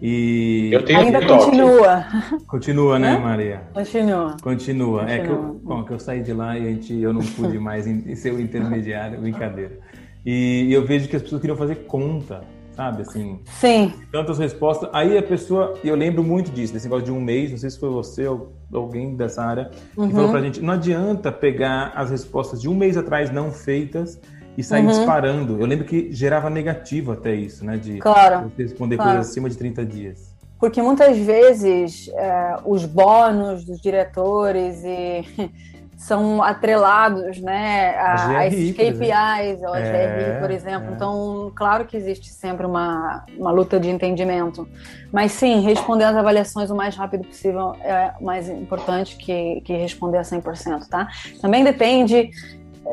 [0.00, 2.04] e ainda continua.
[2.46, 3.62] Continua, né, Maria?
[3.74, 4.36] Continua.
[4.42, 5.00] Continua.
[5.00, 5.10] Continua.
[5.10, 7.58] É que eu, bom, que eu saí de lá e a gente, eu não pude
[7.58, 7.84] mais
[8.16, 9.78] ser o intermediário, brincadeira.
[10.24, 12.42] E, eu vejo que as pessoas queriam fazer conta,
[12.72, 13.02] sabe?
[13.02, 13.40] Assim.
[13.46, 13.92] Sim.
[14.12, 14.88] Tantas respostas.
[14.92, 17.80] Aí a pessoa, eu lembro muito disso, desse negócio de um mês, não sei se
[17.80, 20.08] foi você ou alguém dessa área, uhum.
[20.08, 24.20] que falou pra gente: não adianta pegar as respostas de um mês atrás não feitas
[24.58, 24.88] e sair uhum.
[24.88, 25.60] disparando.
[25.60, 27.76] Eu lembro que gerava negativo até isso, né?
[27.76, 29.12] De claro, você responder claro.
[29.12, 30.34] coisas acima de 30 dias.
[30.58, 35.24] Porque muitas vezes é, os bônus dos diretores e
[35.96, 40.90] são atrelados né, a, a esses KPIs, ou a é, GRI, por exemplo.
[40.90, 40.94] É.
[40.94, 44.68] Então, claro que existe sempre uma, uma luta de entendimento.
[45.12, 50.18] Mas sim, responder às avaliações o mais rápido possível é mais importante que, que responder
[50.18, 51.08] a 100%, tá?
[51.40, 52.30] Também depende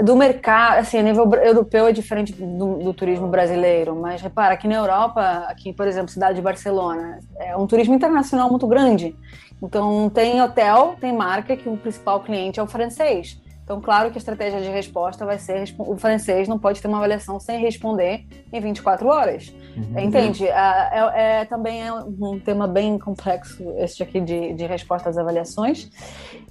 [0.03, 4.67] do mercado, assim, a nível europeu é diferente do, do, turismo brasileiro, mas repara, aqui
[4.67, 9.15] na Europa, aqui, por exemplo, cidade de Barcelona, é um turismo internacional muito grande.
[9.61, 13.39] Então, tem hotel, tem marca que o principal cliente é o francês.
[13.65, 16.97] Então, claro que a estratégia de resposta vai ser o francês não pode ter uma
[16.97, 19.51] avaliação sem responder em 24 horas.
[19.75, 19.99] Uhum.
[19.99, 20.47] Entende?
[20.47, 25.17] É, é, é, também é um tema bem complexo este aqui de, de resposta às
[25.17, 25.89] avaliações.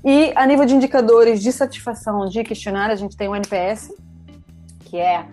[0.04, 3.94] E a nível de indicadores de satisfação de questionário, a gente tem o NPS,
[4.80, 5.24] que é,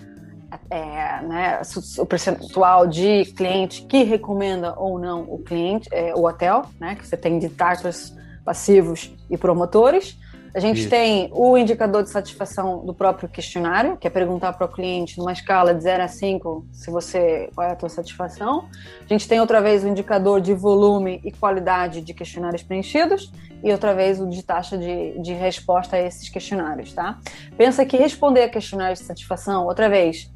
[0.70, 1.62] é né,
[1.98, 7.08] o percentual de cliente que recomenda ou não o cliente, é, o hotel, né, que
[7.08, 8.16] você tem de taxas
[8.46, 10.21] passivos e promotores.
[10.54, 10.89] A gente Isso.
[10.89, 15.32] tem o indicador de satisfação do próprio questionário, que é perguntar para o cliente numa
[15.32, 18.68] escala de 0 a 5 se você qual é a tua satisfação.
[19.04, 23.32] A gente tem outra vez o indicador de volume e qualidade de questionários preenchidos
[23.64, 27.18] e outra vez o de taxa de, de resposta a esses questionários, tá?
[27.58, 30.30] Pensa que responder a questionários de satisfação, outra vez,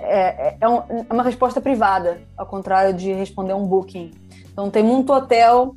[0.00, 4.10] é, é, é, um, é uma resposta privada, ao contrário de responder um booking.
[4.52, 5.76] Então tem muito hotel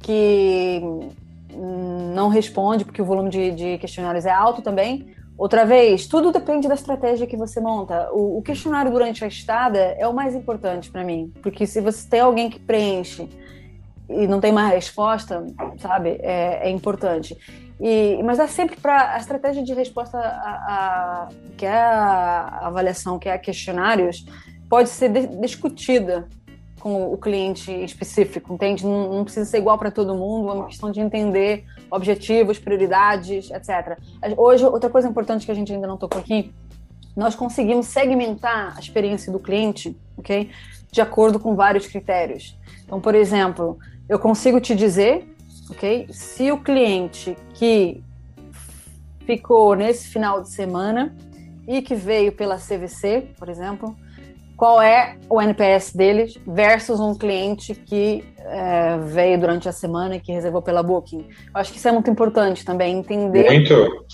[0.00, 0.82] que
[2.16, 5.14] não responde porque o volume de, de, questionários é alto também.
[5.38, 8.10] Outra vez, tudo depende da estratégia que você monta.
[8.10, 12.08] O, o questionário durante a estada é o mais importante para mim, porque se você
[12.08, 13.28] tem alguém que preenche
[14.08, 15.46] e não tem mais resposta,
[15.78, 17.36] sabe, é, é importante.
[17.78, 23.18] E, mas dá sempre para a estratégia de resposta a, a, que é a avaliação,
[23.18, 24.24] que é a questionários,
[24.70, 26.26] pode ser de, discutida
[26.86, 28.86] com o cliente específico, entende?
[28.86, 33.50] Não, não precisa ser igual para todo mundo, é uma questão de entender objetivos, prioridades,
[33.50, 33.98] etc.
[34.36, 36.54] Hoje, outra coisa importante que a gente ainda não tocou aqui,
[37.16, 40.48] nós conseguimos segmentar a experiência do cliente, ok?
[40.92, 42.56] De acordo com vários critérios.
[42.84, 43.76] Então, por exemplo,
[44.08, 45.28] eu consigo te dizer,
[45.68, 46.06] ok?
[46.12, 48.00] Se o cliente que
[49.26, 51.12] ficou nesse final de semana
[51.66, 53.96] e que veio pela CVC, por exemplo,
[54.56, 60.20] qual é o NPS deles versus um cliente que é, veio durante a semana e
[60.20, 61.18] que reservou pela Booking.
[61.18, 64.06] Eu acho que isso é muito importante também, entender muito.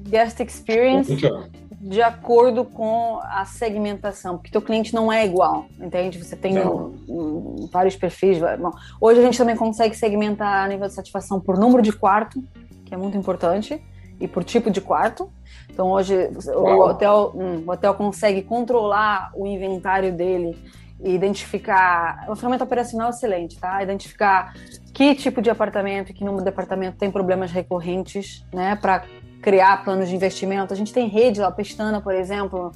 [0.00, 1.50] guest experience muito.
[1.80, 6.22] de acordo com a segmentação, porque teu cliente não é igual, entende?
[6.22, 8.38] Você tem um, vários perfis.
[8.38, 8.70] Bom,
[9.00, 12.42] hoje a gente também consegue segmentar a nível de satisfação por número de quarto,
[12.84, 13.82] que é muito importante,
[14.20, 15.30] e por tipo de quarto.
[15.72, 20.56] Então hoje o hotel, hum, o hotel consegue controlar o inventário dele
[21.02, 22.24] e identificar.
[22.26, 23.82] Uma ferramenta operacional excelente, tá?
[23.82, 24.52] Identificar
[24.92, 28.76] que tipo de apartamento e que número de apartamento tem problemas recorrentes, né?
[28.76, 29.04] Para
[29.40, 30.74] criar planos de investimento.
[30.74, 32.72] A gente tem rede, a Pestana, por exemplo,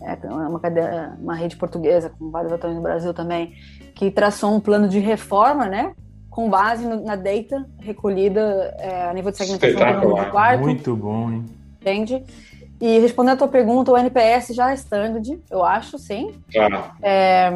[0.00, 3.54] é uma, cadeia, uma rede portuguesa com vários hotéis no Brasil também,
[3.94, 5.94] que traçou um plano de reforma, né?
[6.30, 10.62] Com base no, na data recolhida é, a nível de segmentação do quarto.
[10.62, 11.44] Muito bom, hein?
[11.86, 12.24] Entende?
[12.78, 16.34] E respondendo a tua pergunta, o NPS já é standard, eu acho, sim.
[16.52, 16.84] Claro.
[17.02, 17.50] É,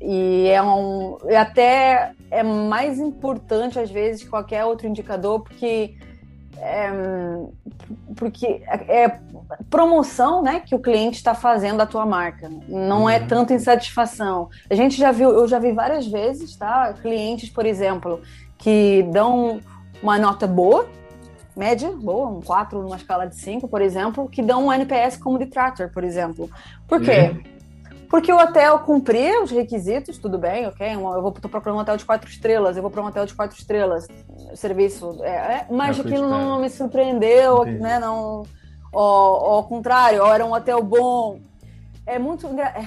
[0.00, 1.18] e é um.
[1.28, 5.96] E até é mais importante, às vezes, que qualquer outro indicador, porque.
[6.60, 6.90] É,
[8.16, 9.20] porque é
[9.70, 13.26] promoção né, que o cliente está fazendo da tua marca, não é uhum.
[13.28, 14.48] tanto insatisfação.
[14.68, 16.92] A gente já viu, eu já vi várias vezes, tá?
[16.94, 18.20] Clientes, por exemplo,
[18.58, 19.60] que dão
[20.02, 20.88] uma nota boa
[21.58, 25.38] média, boa, um 4 numa escala de 5, por exemplo, que dão um NPS como
[25.38, 26.48] detractor, por exemplo.
[26.86, 27.32] Por quê?
[27.32, 27.58] Uhum.
[28.08, 30.94] Porque o hotel cumpria os requisitos, tudo bem, ok?
[30.94, 33.34] Eu vou tô procurando um hotel de quatro estrelas, eu vou para um hotel de
[33.34, 34.06] quatro estrelas,
[34.54, 37.80] serviço, é, é, mas aquilo não, não, me surpreendeu, Entendi.
[37.80, 37.98] né?
[37.98, 38.44] Não,
[38.90, 41.40] ou, ao contrário, ou era um hotel bom.
[42.06, 42.86] É muito é,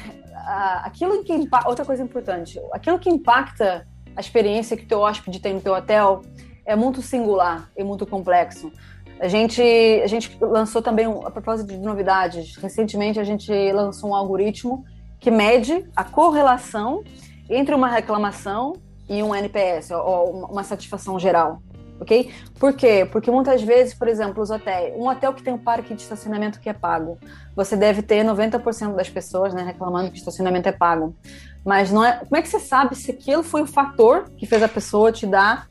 [0.84, 5.54] aquilo que outra coisa importante, aquilo que impacta a experiência que o teu hóspede tem
[5.54, 6.24] no teu hotel
[6.72, 8.72] é muito singular e muito complexo.
[9.20, 14.16] A gente, a gente lançou também, a propósito de novidades, recentemente a gente lançou um
[14.16, 14.84] algoritmo
[15.20, 17.04] que mede a correlação
[17.50, 18.74] entre uma reclamação
[19.08, 21.62] e um NPS, ou uma satisfação geral.
[22.00, 22.34] Ok?
[22.58, 23.08] Por quê?
[23.12, 26.60] Porque muitas vezes, por exemplo, os hotéis, um hotel que tem um parque de estacionamento
[26.60, 27.20] que é pago,
[27.56, 31.16] você deve ter 90% das pessoas né, reclamando que o estacionamento é pago.
[31.64, 32.14] Mas não é.
[32.18, 35.28] Como é que você sabe se aquilo foi o fator que fez a pessoa te
[35.28, 35.70] dar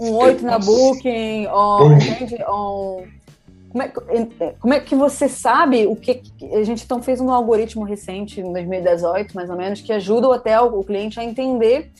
[0.00, 2.36] um 8 na Booking, ou, entende?
[2.44, 3.92] Como, é,
[4.40, 6.22] é, como é que você sabe o que.
[6.52, 10.32] A gente então fez um algoritmo recente, em 2018, mais ou menos, que ajuda o
[10.32, 11.90] hotel, o cliente, a entender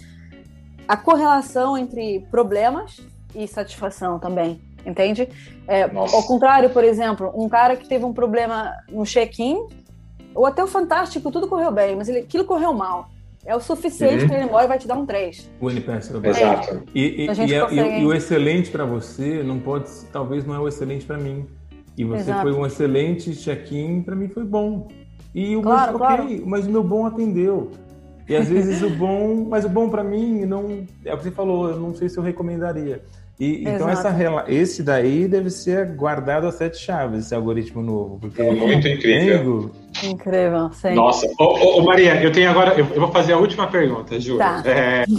[0.86, 3.00] a correlação entre problemas
[3.34, 4.60] e satisfação também.
[4.86, 5.28] Entende?
[5.66, 9.66] É, ao contrário, por exemplo, um cara que teve um problema no check-in,
[10.34, 13.08] o hotel fantástico, tudo correu bem, mas ele, aquilo correu mal.
[13.46, 14.28] É o suficiente uhum.
[14.28, 15.50] para ele embora e vai te dar um 3.
[15.60, 16.82] O NPS é Exato.
[16.94, 18.00] E, e, e, é, consegue...
[18.00, 21.46] e, o excelente para você não pode, talvez não é o excelente para mim.
[21.96, 22.42] E você Exato.
[22.42, 24.88] foi um excelente check-in, para mim foi bom.
[25.34, 26.24] E o claro, meu, claro.
[26.24, 27.70] ok, mas o meu bom atendeu.
[28.26, 31.30] E às vezes o bom, mas o bom para mim não, é o que você
[31.30, 33.02] falou, eu não sei se eu recomendaria.
[33.38, 34.14] E, então essa,
[34.48, 38.18] esse daí deve ser guardado a sete chaves, esse algoritmo novo.
[38.20, 39.70] Porque é muito incrível.
[40.10, 40.94] Incrível, sim.
[40.94, 44.38] Nossa, ô, ô, ô, Maria, eu tenho agora, eu, vou fazer a última pergunta, Ju.
[44.38, 44.62] Tá.
[44.64, 45.04] É...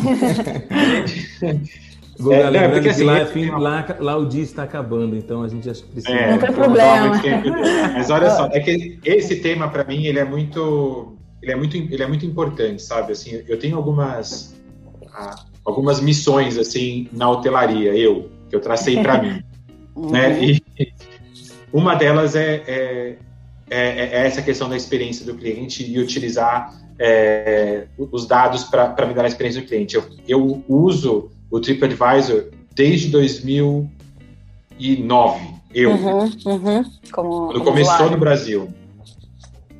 [2.18, 5.50] Vou é, lembrando porque, assim, lá, fim, lá, lá, o dia está acabando, então a
[5.50, 6.18] gente que precisa.
[6.18, 7.22] É, não tem problema.
[7.94, 11.76] Mas olha só, é que esse tema para mim ele é muito, ele é muito,
[11.76, 13.12] ele é muito importante, sabe?
[13.12, 14.56] Assim, eu tenho algumas
[15.64, 19.44] algumas missões assim na hotelaria, eu que eu tracei para mim,
[20.12, 20.30] né?
[20.30, 20.44] Uhum.
[20.44, 20.64] E
[21.74, 23.16] uma delas é, é,
[23.70, 29.13] é, é, essa questão da experiência do cliente e utilizar é, os dados para me
[29.13, 29.95] dar a experiência do cliente.
[29.95, 35.55] Eu, eu uso o TripAdvisor desde 2009.
[35.74, 36.86] Eu, uhum, uhum.
[37.11, 38.70] Como, quando começou no Brasil,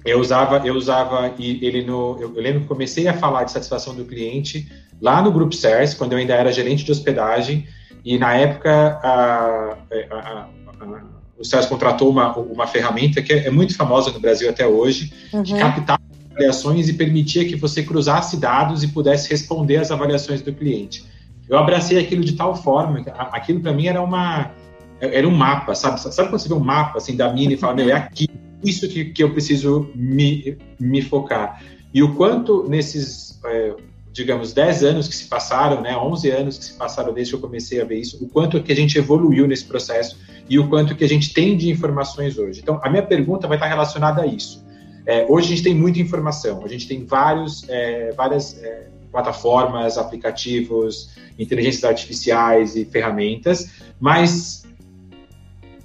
[0.04, 2.18] eu usava, eu usava ele no.
[2.20, 4.70] Eu, eu, lembro que comecei a falar de satisfação do cliente
[5.02, 7.66] lá no Grupo CERS, quando eu ainda era gerente de hospedagem,
[8.04, 9.78] e na época a,
[10.12, 10.50] a,
[10.82, 11.06] a,
[11.38, 15.12] o CERS contratou uma, uma ferramenta que é, é, muito famosa no Brasil até hoje,
[15.34, 15.44] uhum.
[15.44, 20.54] que captava avaliações e permitia que você cruzasse dados e pudesse responder às avaliações do
[20.54, 21.06] cliente.
[21.48, 24.52] Eu abracei aquilo de tal forma, aquilo para mim era uma
[25.00, 26.00] era um mapa, sabe?
[26.02, 28.28] Sabe quando você vê um mapa assim da mina e fala, meu, é aqui,
[28.64, 31.62] isso que, que eu preciso me, me focar.
[31.94, 33.76] E o quanto nesses é,
[34.16, 37.42] digamos, 10 anos que se passaram, né, 11 anos que se passaram desde que eu
[37.42, 40.18] comecei a ver isso, o quanto que a gente evoluiu nesse processo
[40.50, 42.62] e o quanto que a gente tem de informações hoje.
[42.64, 44.66] Então, a minha pergunta vai estar relacionada a isso.
[45.06, 49.98] É, hoje a gente tem muita informação, a gente tem vários, é, várias é, plataformas,
[49.98, 54.66] aplicativos, inteligências artificiais e ferramentas, mas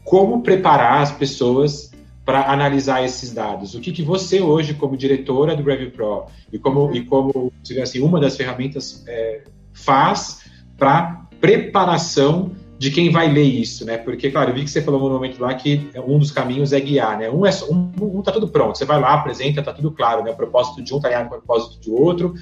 [0.04, 1.89] como preparar as pessoas
[2.30, 3.74] para analisar esses dados.
[3.74, 7.52] O que, que você hoje, como diretora do Review Pro e como e como
[7.82, 9.40] assim uma das ferramentas é,
[9.72, 10.42] faz
[10.78, 13.98] para preparação de quem vai ler isso, né?
[13.98, 16.78] Porque, claro, eu vi que você falou no momento lá que um dos caminhos é
[16.78, 17.28] guiar, né?
[17.28, 20.30] Um é um, um tá tudo pronto, você vai lá, apresenta, tá tudo claro, né?
[20.30, 22.34] O propósito de um tá alinhado com o propósito de outro,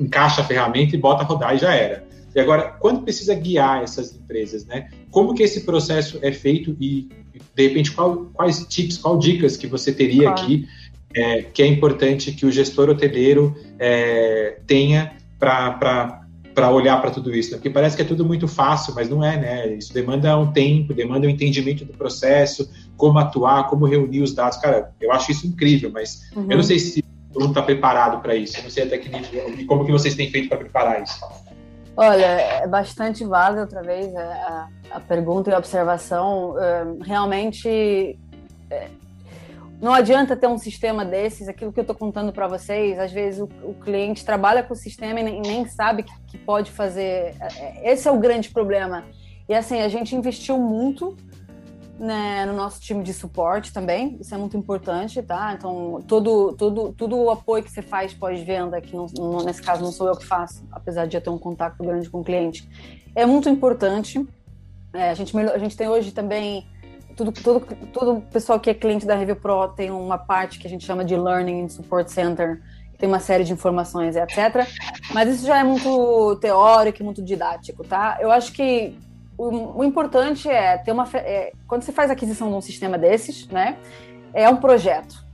[0.00, 2.02] encaixa a ferramenta e bota a rodar e já era.
[2.34, 4.88] E agora, quando precisa guiar essas empresas, né?
[5.10, 7.10] Como que esse processo é feito e
[7.54, 10.42] de repente, qual, quais tips, qual dicas que você teria claro.
[10.42, 10.68] aqui
[11.14, 17.52] é, que é importante que o gestor hoteleiro é, tenha para olhar para tudo isso?
[17.52, 17.56] Né?
[17.58, 19.74] Porque parece que é tudo muito fácil, mas não é, né?
[19.74, 24.58] Isso demanda um tempo, demanda um entendimento do processo, como atuar, como reunir os dados.
[24.58, 26.50] Cara, eu acho isso incrível, mas uhum.
[26.50, 28.58] eu não sei se todo mundo está preparado para isso.
[28.58, 31.18] Eu não sei até que nível e como que vocês têm feito para preparar isso.
[31.96, 36.58] Olha, é bastante válida outra vez é, a, a pergunta e a observação.
[36.58, 38.18] É, realmente,
[38.68, 38.88] é,
[39.80, 42.98] não adianta ter um sistema desses, aquilo que eu estou contando para vocês.
[42.98, 46.38] Às vezes o, o, cliente trabalha com o sistema e nem, nem sabe que, que,
[46.38, 47.36] pode fazer.
[47.84, 49.04] Esse é o grande problema.
[49.48, 51.16] E assim, a gente investiu muito
[51.98, 54.16] né, no nosso time de suporte também.
[54.20, 55.54] Isso é muito importante, tá?
[55.56, 59.82] Então, todo, todo, todo o apoio que você faz pós-venda, que não, não, nesse caso
[59.82, 62.68] não sou eu que faço, apesar de eu ter um contato grande com o cliente,
[63.14, 64.26] é muito importante.
[64.92, 66.66] É, a, gente, a gente tem hoje também
[67.16, 67.60] tudo, tudo,
[67.92, 71.04] todo pessoal que é cliente da Review Pro tem uma parte que a gente chama
[71.04, 72.60] de Learning Support Center,
[72.92, 74.68] que tem uma série de informações, etc.
[75.12, 78.18] Mas isso já é muito teórico e muito didático, tá?
[78.20, 78.96] Eu acho que
[79.36, 81.08] o, o importante é ter uma.
[81.14, 83.76] É, quando você faz aquisição de um sistema desses, né?
[84.32, 85.24] É um projeto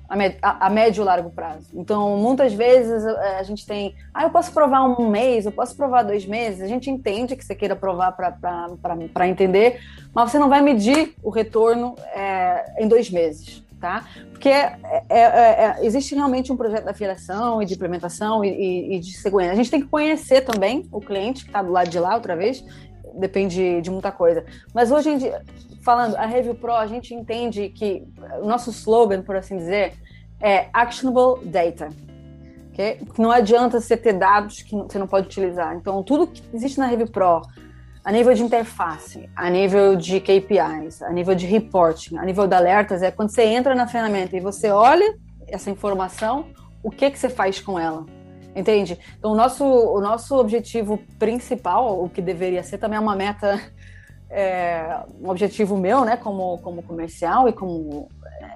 [0.43, 1.69] a, médio e largo prazo.
[1.73, 6.03] Então, muitas vezes a gente tem, ah, eu posso provar um mês, eu posso provar
[6.03, 6.61] dois meses.
[6.63, 9.81] A gente entende que você queira provar para entender,
[10.13, 13.63] mas você não vai medir o retorno é, em dois meses.
[13.81, 14.05] Tá?
[14.33, 14.79] Porque é,
[15.09, 19.17] é, é, existe realmente um projeto de afiliação e de implementação e, e, e de
[19.17, 19.53] segurança.
[19.53, 22.37] A gente tem que conhecer também o cliente que está do lado de lá, outra
[22.37, 22.63] vez,
[23.15, 24.45] depende de muita coisa.
[24.75, 25.43] Mas hoje em dia,
[25.83, 28.07] falando, a Review Pro, a gente entende que
[28.43, 29.95] o nosso slogan, por assim dizer,
[30.41, 31.89] é actionable data.
[32.73, 33.01] Okay?
[33.19, 35.75] Não adianta você ter dados que você não pode utilizar.
[35.75, 37.43] Então, tudo que existe na Review Pro,
[38.05, 42.55] a nível de interface, a nível de KPIs, a nível de reporting, a nível de
[42.55, 45.15] alertas, é quando você entra na ferramenta e você olha
[45.47, 46.47] essa informação,
[46.83, 48.07] o que, que você faz com ela?
[48.55, 48.99] Entende?
[49.19, 53.61] Então, o nosso, o nosso objetivo principal, o que deveria ser também é uma meta,
[54.29, 58.09] é, um objetivo meu, né, como, como comercial e como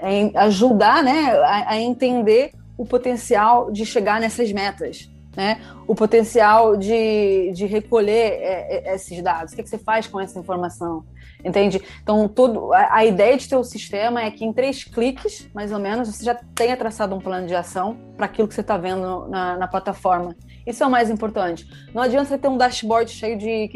[0.02, 5.10] é, ajudar, né, a, a entender o potencial de chegar nessas metas.
[5.36, 5.60] Né?
[5.84, 9.52] o potencial de, de recolher é, é, esses dados.
[9.52, 11.04] O que, que, você faz com essa informação?
[11.44, 11.80] Entende?
[12.02, 15.72] Então, tudo, a, a, ideia de ter o sistema é que em três cliques, mais
[15.72, 18.78] ou menos, você já tenha traçado um plano de ação para aquilo que você está
[18.78, 20.34] vendo na, na, plataforma.
[20.66, 21.68] Isso é o mais importante.
[21.92, 23.68] Não adianta você ter um dashboard cheio de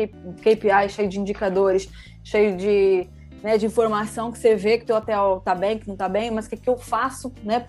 [0.42, 1.90] KPIs, cheio de indicadores,
[2.24, 3.06] cheio de
[3.42, 6.08] né, de informação que você vê que o teu hotel tá bem, que não tá
[6.08, 7.64] bem, mas o que, que eu faço né,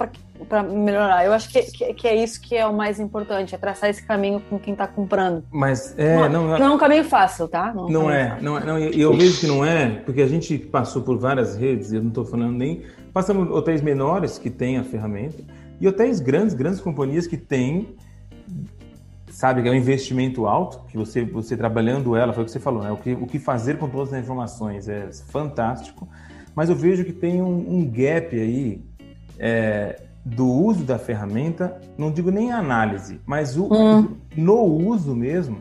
[0.48, 1.26] para melhorar?
[1.26, 4.04] Eu acho que, que, que, é isso que é o mais importante, é traçar esse
[4.06, 5.44] caminho com quem está comprando.
[5.52, 7.74] Mas é, não, não, não, é um caminho fácil, tá?
[7.74, 11.02] Não, não é, não é, não, eu vejo que não é, porque a gente passou
[11.02, 12.84] por várias redes, eu não estou falando nem.
[13.14, 15.44] Passamos hotéis menores que têm a ferramenta
[15.80, 17.96] e hotéis grandes, grandes companhias que têm
[19.40, 22.60] sabe que é um investimento alto, que você, você trabalhando ela, foi o que você
[22.60, 22.92] falou, né?
[22.92, 26.10] O que, o que fazer com todas as informações é fantástico,
[26.54, 28.84] mas eu vejo que tem um, um gap aí
[29.40, 34.18] é, do uso da ferramenta, não digo nem análise, mas o, hum.
[34.36, 35.60] no uso mesmo,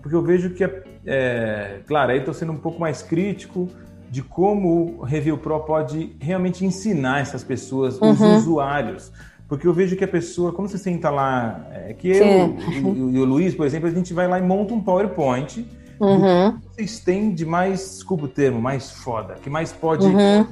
[0.00, 0.64] porque eu vejo que,
[1.04, 3.68] é, claro, aí estou sendo um pouco mais crítico
[4.10, 8.10] de como o Review Pro pode realmente ensinar essas pessoas, uhum.
[8.10, 9.12] os usuários,
[9.48, 13.18] porque eu vejo que a pessoa, quando você senta lá, é, que eu e, e,
[13.18, 15.66] o Luiz, por exemplo, a gente vai lá e monta um PowerPoint.
[15.98, 16.58] Uhum.
[16.60, 20.46] Que vocês têm de mais, desculpa o termo, mais foda, que mais pode uhum.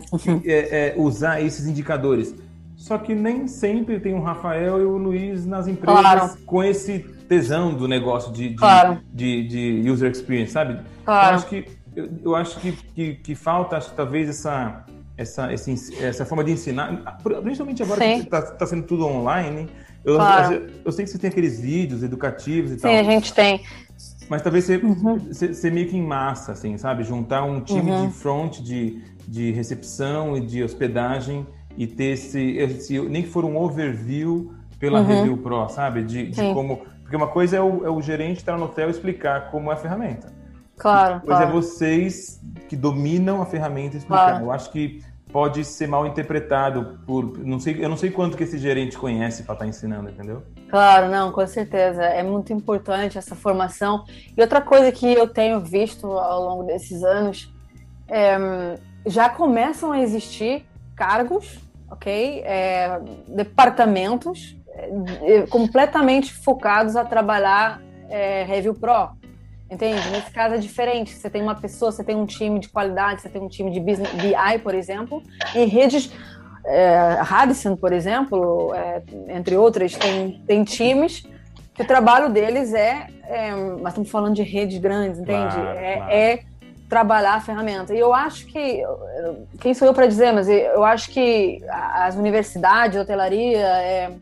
[0.44, 2.34] é, é, usar esses indicadores.
[2.74, 6.36] Só que nem sempre tem o Rafael e o Luiz nas empresas claro.
[6.44, 8.98] com esse tesão do negócio de, de, claro.
[9.12, 10.80] de, de user experience, sabe?
[11.04, 11.28] Claro.
[11.28, 14.84] Eu acho que, eu, eu acho que, que, que falta, acho, talvez, essa
[15.16, 18.18] essa, esse, essa forma de ensinar, principalmente agora Sim.
[18.18, 19.68] que está tá sendo tudo online.
[20.04, 20.54] Eu, claro.
[20.54, 22.90] eu, eu, sei que você tem aqueles vídeos educativos e Sim, tal.
[22.90, 23.62] Sim, a gente tem.
[24.28, 25.18] Mas talvez você, uhum.
[25.18, 27.02] você, você, meio que em massa, assim, sabe?
[27.02, 28.08] Juntar um time uhum.
[28.08, 31.46] de front, de, de recepção e de hospedagem
[31.76, 35.06] e ter esse, esse nem que for um overview pela uhum.
[35.06, 36.02] Review Pro, sabe?
[36.02, 36.82] De, de como.
[37.02, 39.74] Porque uma coisa é o, é o gerente estar no hotel e explicar como é
[39.74, 40.32] a ferramenta.
[40.78, 41.22] Claro.
[41.24, 41.44] Pois é claro.
[41.44, 44.26] é vocês que dominam a ferramenta explicando.
[44.26, 44.44] Claro.
[44.44, 45.02] Eu acho que
[45.32, 49.42] pode ser mal interpretado por não sei eu não sei quanto que esse gerente conhece
[49.42, 54.04] para estar tá ensinando entendeu claro não com certeza é muito importante essa formação
[54.36, 57.52] e outra coisa que eu tenho visto ao longo desses anos
[58.08, 60.64] é, já começam a existir
[60.94, 61.58] cargos
[61.90, 64.56] ok é, departamentos
[65.22, 69.10] é, completamente focados a trabalhar é, review pro
[69.70, 70.10] Entende?
[70.10, 71.12] Nesse caso é diferente.
[71.12, 73.80] Você tem uma pessoa, você tem um time de qualidade, você tem um time de
[73.80, 75.22] business, BI, por exemplo,
[75.54, 76.10] e redes.
[76.68, 81.24] É, Radisson, por exemplo, é, entre outras, tem, tem times
[81.76, 85.54] que o trabalho deles é, é Mas estamos falando de redes grandes, entende?
[85.54, 86.12] Claro, é, claro.
[86.12, 86.40] é
[86.88, 87.94] trabalhar a ferramenta.
[87.94, 88.82] E eu acho que.
[89.60, 94.12] Quem sou eu para dizer, mas eu acho que as universidades, hotelaria, é,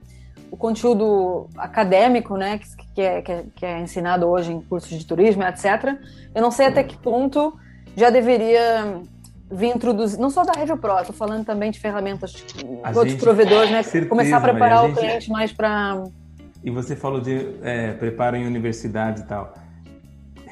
[0.51, 4.97] o conteúdo acadêmico, né, que, que, é, que, é, que é ensinado hoje em cursos
[4.97, 5.99] de turismo, etc.
[6.35, 7.59] Eu não sei até que ponto
[7.97, 9.03] já deveria
[9.51, 13.21] vir introduzir, não só da Review Pro, estou falando também de ferramentas de outros gente,
[13.21, 13.83] provedores, né?
[13.83, 16.05] Certeza, começar a preparar Maria, a o cliente mais para.
[16.63, 19.53] E você falou de é, preparo em universidade e tal.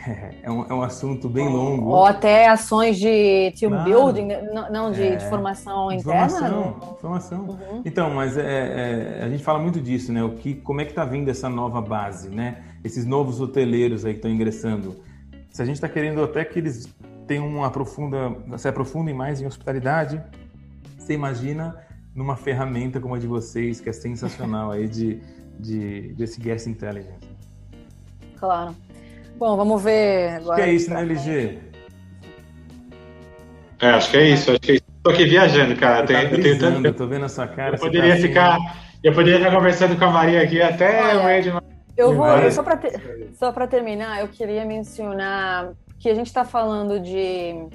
[0.42, 1.90] É um, é um assunto bem longo.
[1.90, 3.84] Ou até ações de team claro.
[3.84, 4.42] building, né?
[4.70, 6.28] não, de, é, de, formação interna.
[6.28, 7.40] Formação, formação.
[7.40, 7.82] Uhum.
[7.84, 10.22] Então, mas é, é, a gente fala muito disso, né?
[10.22, 12.64] O que, como é que está vindo essa nova base, né?
[12.82, 14.96] Esses novos hoteleiros aí que estão ingressando.
[15.50, 16.92] Se a gente está querendo até que eles
[17.26, 20.20] tenham uma profunda, se aprofundem mais em hospitalidade,
[20.98, 21.76] você imagina
[22.14, 25.20] numa ferramenta como a de vocês, que é sensacional aí de,
[25.58, 27.32] de desse guest intelligence.
[28.38, 28.74] Claro.
[29.36, 30.54] Bom, vamos ver agora.
[30.54, 31.58] Acho que é isso, né, LG?
[33.80, 34.50] É, acho que é isso.
[34.50, 34.84] Acho que é isso.
[35.02, 36.06] Tô aqui viajando, cara.
[36.06, 36.92] Tá eu tenho tanto.
[36.92, 37.76] Tô vendo a sua cara.
[37.76, 38.54] Eu poderia tá ficar.
[38.56, 38.66] Assim...
[39.02, 41.50] Eu poderia estar conversando com a Maria aqui até o de
[41.96, 42.80] eu vou, eu só para
[43.34, 47.68] só para terminar, eu queria mencionar que a gente está falando de,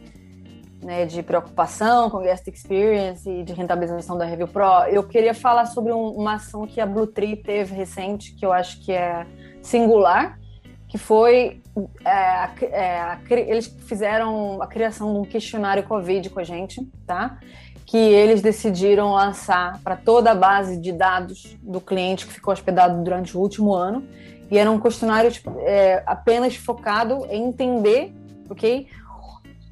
[0.84, 4.86] né, de preocupação com guest experience e de rentabilização da Review Pro.
[4.90, 8.52] Eu queria falar sobre um, uma ação que a Blue Tree teve recente, que eu
[8.52, 9.26] acho que é
[9.62, 10.40] singular,
[10.88, 11.62] que foi
[12.06, 17.38] é, é, a, eles fizeram a criação de um questionário Covid com a gente, tá?
[17.86, 23.04] Que eles decidiram lançar para toda a base de dados do cliente que ficou hospedado
[23.04, 24.08] durante o último ano.
[24.50, 28.14] E era um questionário tipo, é, apenas focado em entender,
[28.50, 28.88] ok?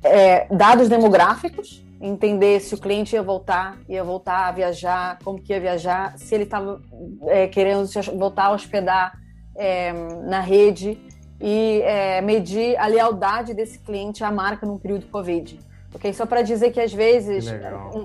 [0.03, 5.53] É, dados demográficos, entender se o cliente ia voltar, ia voltar a viajar, como que
[5.53, 6.81] ia viajar, se ele estava
[7.27, 7.87] é, querendo
[8.17, 9.24] voltar a hospedar
[9.55, 9.93] é,
[10.23, 10.97] na rede
[11.39, 15.59] e é, medir a lealdade desse cliente à marca num período Covid.
[15.93, 16.13] Okay?
[16.13, 17.45] Só para dizer que às vezes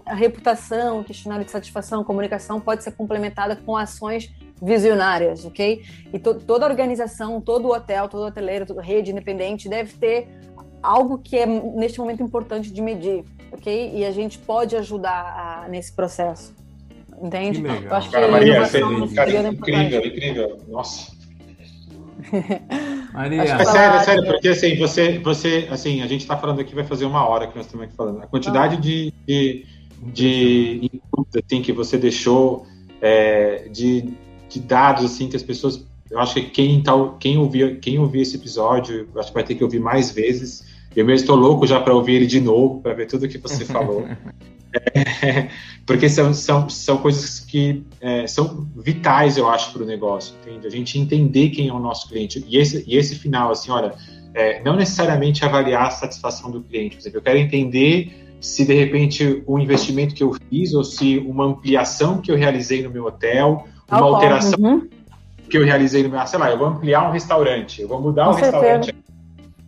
[0.06, 4.32] a reputação, o questionário de satisfação, comunicação pode ser complementada com ações
[4.62, 5.82] visionárias, ok?
[6.12, 10.28] E to toda organização, todo hotel, todo hoteleiro, toda rede independente deve ter
[10.82, 13.92] algo que é neste momento importante de medir, ok?
[13.94, 16.54] E a gente pode ajudar a, nesse processo,
[17.20, 17.60] entende?
[17.60, 17.82] Que legal.
[17.82, 20.58] Eu acho Cara, que Maria, é incrível, incrível.
[20.68, 21.19] Nossa.
[23.12, 23.42] Maria.
[23.42, 26.84] É sério, é sério, porque assim, você, você, assim, a gente está falando aqui, vai
[26.84, 28.22] fazer uma hora que nós estamos aqui falando.
[28.22, 28.80] A quantidade ah.
[28.80, 29.66] de, de,
[30.12, 32.66] de inputs assim, que você deixou,
[33.00, 34.12] é, de,
[34.48, 35.84] de dados assim que as pessoas.
[36.10, 39.54] Eu acho que quem, tá, quem, ouvir, quem ouvir esse episódio, acho que vai ter
[39.54, 40.64] que ouvir mais vezes.
[40.94, 43.64] Eu mesmo estou louco já para ouvir ele de novo, para ver tudo que você
[43.64, 44.04] falou.
[44.72, 45.48] É,
[45.84, 50.66] porque são, são, são coisas que é, são vitais, eu acho, para o negócio, entende?
[50.66, 52.44] A gente entender quem é o nosso cliente.
[52.46, 53.94] E esse, e esse final, assim, olha,
[54.34, 56.96] é, não necessariamente avaliar a satisfação do cliente.
[56.96, 61.18] Por exemplo, eu quero entender se, de repente, o investimento que eu fiz ou se
[61.18, 64.88] uma ampliação que eu realizei no meu hotel, uma alteração uhum.
[65.48, 66.26] que eu realizei no meu...
[66.26, 68.94] Sei lá, eu vou ampliar um restaurante, eu vou mudar o um restaurante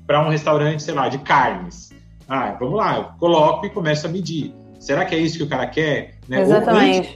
[0.07, 1.93] para um restaurante, sei lá, de carnes.
[2.29, 5.49] Ah, vamos lá, eu coloco e começo a medir Será que é isso que o
[5.49, 6.15] cara quer?
[6.29, 6.43] Né?
[6.43, 7.15] Exatamente.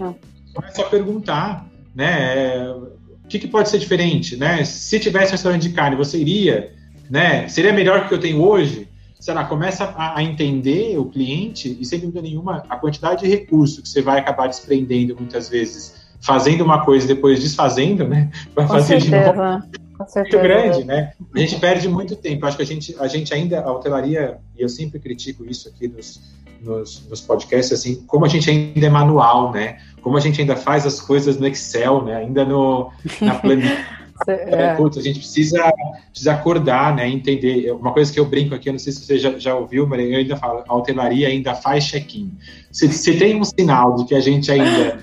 [0.55, 2.71] começa a perguntar, né?
[2.71, 4.65] O que, que, pode ser diferente, né?
[4.65, 6.73] Se tivesse um restaurante de carne, você iria,
[7.11, 7.49] né?
[7.49, 8.89] Seria melhor que o que eu tenho hoje?
[9.19, 13.29] Sei lá, começa a, a, entender o cliente e, sem dúvida nenhuma, a quantidade de
[13.29, 18.31] recurso que você vai acabar desprendendo muitas vezes, fazendo uma coisa e depois desfazendo, né?
[18.55, 19.33] Vai fazer certeza.
[19.33, 19.86] de novo.
[19.99, 21.13] Muito grande, né?
[21.35, 22.47] A gente perde muito tempo.
[22.47, 25.89] Acho que a gente, a gente ainda, a hotelaria, e eu sempre critico isso aqui
[25.89, 26.21] nos,
[26.61, 29.79] nos, nos podcasts, assim, como a gente ainda é manual, né?
[30.03, 32.17] Como a gente ainda faz as coisas no Excel, né?
[32.17, 32.91] Ainda no,
[33.21, 33.97] na planilha.
[34.27, 34.75] É.
[34.75, 35.73] Putz, a gente precisa,
[36.11, 37.07] precisa acordar, né?
[37.09, 37.71] Entender.
[37.73, 40.01] Uma coisa que eu brinco aqui, eu não sei se você já, já ouviu, mas
[40.01, 42.33] eu ainda falo, a hotelaria ainda faz check-in.
[42.73, 44.99] Se, se tem um sinal de que a gente ainda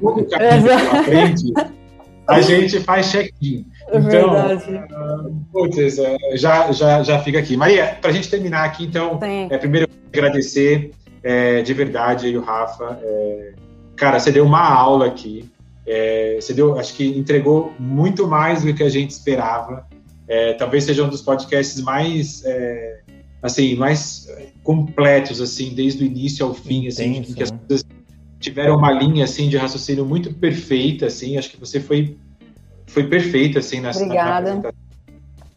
[0.00, 1.52] tudo caminho frente,
[2.26, 3.64] a gente faz check-in.
[3.90, 7.56] É então, uh, putz, uh, já, já, já fica aqui.
[7.56, 9.18] Maria, para a gente terminar aqui, então,
[9.50, 10.90] é, primeiro agradecer
[11.22, 12.98] é, de verdade aí o Rafa.
[13.02, 13.52] É,
[13.96, 15.48] cara, você deu uma aula aqui.
[15.86, 19.86] É, você deu, acho que entregou muito mais do que a gente esperava.
[20.28, 23.00] É, talvez seja um dos podcasts mais, é,
[23.42, 24.28] assim, mais
[24.62, 27.58] completos, assim, desde o início ao fim, assim, Intenso, que as né?
[27.66, 27.86] pessoas
[28.38, 31.38] tiveram uma linha, assim, de raciocínio muito perfeita, assim.
[31.38, 32.18] Acho que você foi,
[32.88, 34.74] foi perfeita, assim, nessa Obrigada.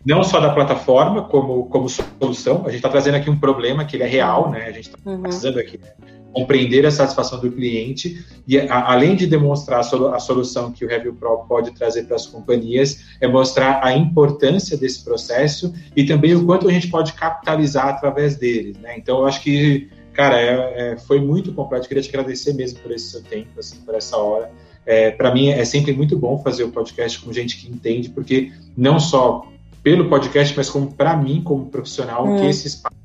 [0.05, 3.95] Não só da plataforma como, como solução, a gente está trazendo aqui um problema que
[3.95, 4.65] ele é real, né?
[4.65, 5.21] A gente está uhum.
[5.21, 5.89] precisando aqui né?
[6.33, 10.85] compreender a satisfação do cliente e, a, além de demonstrar a, solu a, solução que
[10.85, 16.03] o Review Pro pode trazer para as companhias, é mostrar a importância desse processo e
[16.03, 18.97] também o quanto a gente pode capitalizar através deles, né?
[18.97, 21.87] Então, eu acho que, cara, é, é, foi muito completo.
[21.87, 24.49] Queria te agradecer mesmo por esse seu tempo, assim, por essa hora.
[24.85, 28.51] É, para mim é sempre muito bom fazer o podcast com gente que entende, porque
[28.75, 29.47] não só
[29.83, 32.49] pelo podcast, mas como para mim, como profissional, que é.
[32.49, 32.95] esse espaço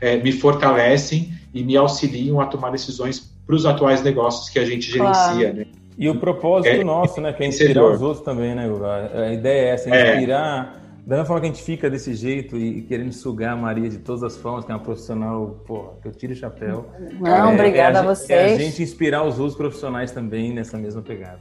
[0.00, 4.64] é, me fortalecem e me auxiliam a tomar decisões para os atuais negócios que a
[4.64, 5.66] gente gerencia, né?
[5.96, 7.32] E o propósito é, nosso, né?
[7.32, 8.68] Que é inspirar os outros também, né,
[9.14, 10.83] A ideia é essa, é inspirar.
[11.06, 13.98] Da mesma forma que a gente fica desse jeito e querendo sugar a Maria de
[13.98, 16.88] todas as formas, que é uma profissional, pô, que eu tiro o chapéu.
[17.20, 18.30] Não, é, obrigada é a, a, vocês.
[18.30, 21.40] É a gente inspirar os outros profissionais também nessa mesma pegada.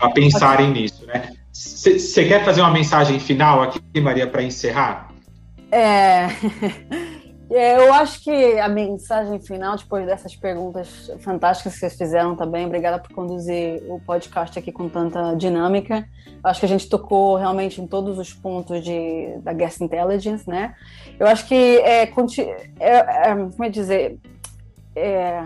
[0.00, 1.32] A pensarem nisso, né?
[1.52, 5.12] Você quer fazer uma mensagem final aqui, Maria, para encerrar?
[5.70, 6.26] É.
[7.50, 12.66] É, eu acho que a mensagem final, depois dessas perguntas fantásticas que vocês fizeram também,
[12.66, 16.06] obrigada por conduzir o podcast aqui com tanta dinâmica.
[16.44, 20.74] Acho que a gente tocou realmente em todos os pontos de, da Guest Intelligence, né?
[21.18, 22.08] Eu acho que é, é,
[22.80, 24.18] é como é dizer,
[24.94, 25.42] é,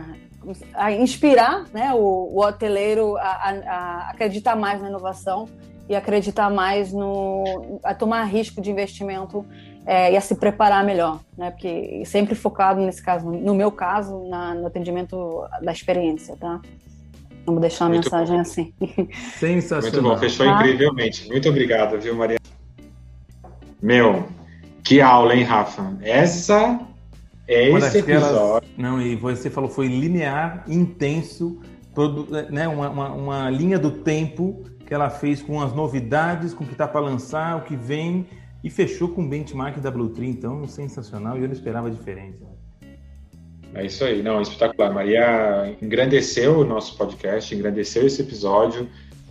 [0.75, 5.49] a inspirar né, o, o hoteleiro a, a, a acreditar mais na inovação
[5.89, 9.45] e acreditar mais no a tomar risco de investimento
[9.85, 11.51] é, e a se preparar melhor, né?
[11.51, 16.61] Porque sempre focado nesse caso, no meu caso, na, no atendimento da experiência, tá?
[17.45, 18.41] Vamos deixar a Muito mensagem bom.
[18.41, 18.73] assim.
[19.39, 20.03] Sensacional.
[20.03, 20.55] Muito bom, fechou ah.
[20.55, 21.29] incrivelmente.
[21.29, 22.39] Muito obrigado, viu, Maria?
[23.81, 24.29] Meu,
[24.85, 25.97] que aula, hein, Rafa?
[26.03, 26.79] Essa
[27.49, 28.69] é Uma esse episódio.
[28.79, 31.61] Não, e você falou, foi linear, intenso,
[32.51, 36.67] né, uma, uma, uma linha do tempo que ela fez com as novidades, com o
[36.67, 38.27] que está para lançar, o que vem
[38.63, 42.39] e fechou com o benchmark da Blue Tree, então sensacional, e eu não esperava diferente.
[43.75, 44.93] É isso aí, não, espetacular.
[44.93, 48.87] Maria engrandeceu o nosso podcast, engrandeceu esse episódio,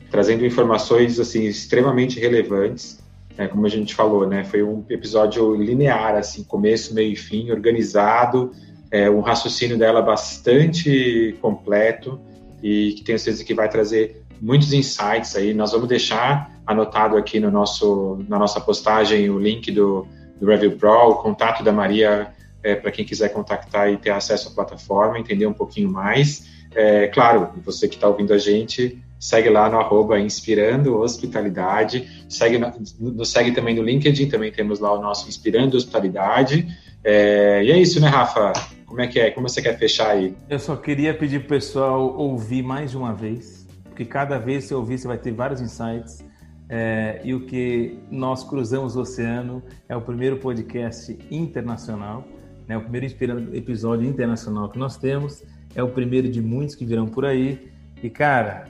[0.09, 2.99] trazendo informações assim extremamente relevantes.
[3.37, 4.43] É, como a gente falou, né?
[4.43, 8.51] Foi um episódio linear, assim, começo, meio e fim, organizado,
[8.89, 12.19] é, um raciocínio dela bastante completo
[12.61, 15.53] e que tenho certeza que vai trazer muitos insights aí.
[15.53, 20.07] Nós vamos deixar anotado aqui no nosso, na nossa postagem o link do,
[20.39, 22.33] do Review Pro, o contato da Maria
[22.63, 26.49] é, para quem quiser contactar e ter acesso à plataforma, entender um pouquinho mais.
[26.73, 32.59] É, claro, você que está ouvindo a gente, segue lá no arroba Inspirando Hospitalidade, segue,
[32.99, 36.67] nos segue também no LinkedIn, também temos lá o nosso Inspirando Hospitalidade.
[37.03, 38.53] É, e é isso, né, Rafa?
[38.85, 39.31] Como é que é?
[39.31, 40.35] Como você quer fechar aí?
[40.49, 43.60] Eu só queria pedir para o pessoal ouvir mais uma vez,
[44.01, 46.25] porque cada vez que você ouvir, você vai ter vários insights.
[46.67, 52.23] É, e o que nós cruzamos o oceano é o primeiro podcast internacional,
[52.67, 53.05] né, o primeiro
[53.53, 55.43] episódio internacional que nós temos,
[55.75, 57.69] é o primeiro de muitos que virão por aí.
[58.01, 58.65] E, cara,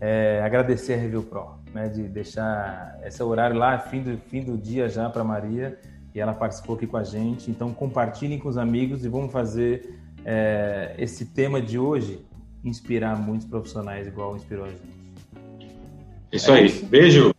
[0.00, 4.58] é, agradecer a Review Pro, né, de deixar esse horário lá, fim do, fim do
[4.58, 5.78] dia já para Maria,
[6.14, 7.50] e ela participou aqui com a gente.
[7.50, 9.94] Então, compartilhem com os amigos e vamos fazer
[10.24, 12.27] é, esse tema de hoje
[12.68, 14.82] inspirar muitos profissionais igual inspirou a gente.
[16.32, 16.66] Isso é aí.
[16.66, 16.86] Isso.
[16.86, 17.34] Beijo.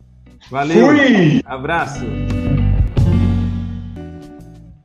[0.50, 0.86] Valeu.
[0.88, 1.42] Fui.
[1.44, 2.04] Abraço.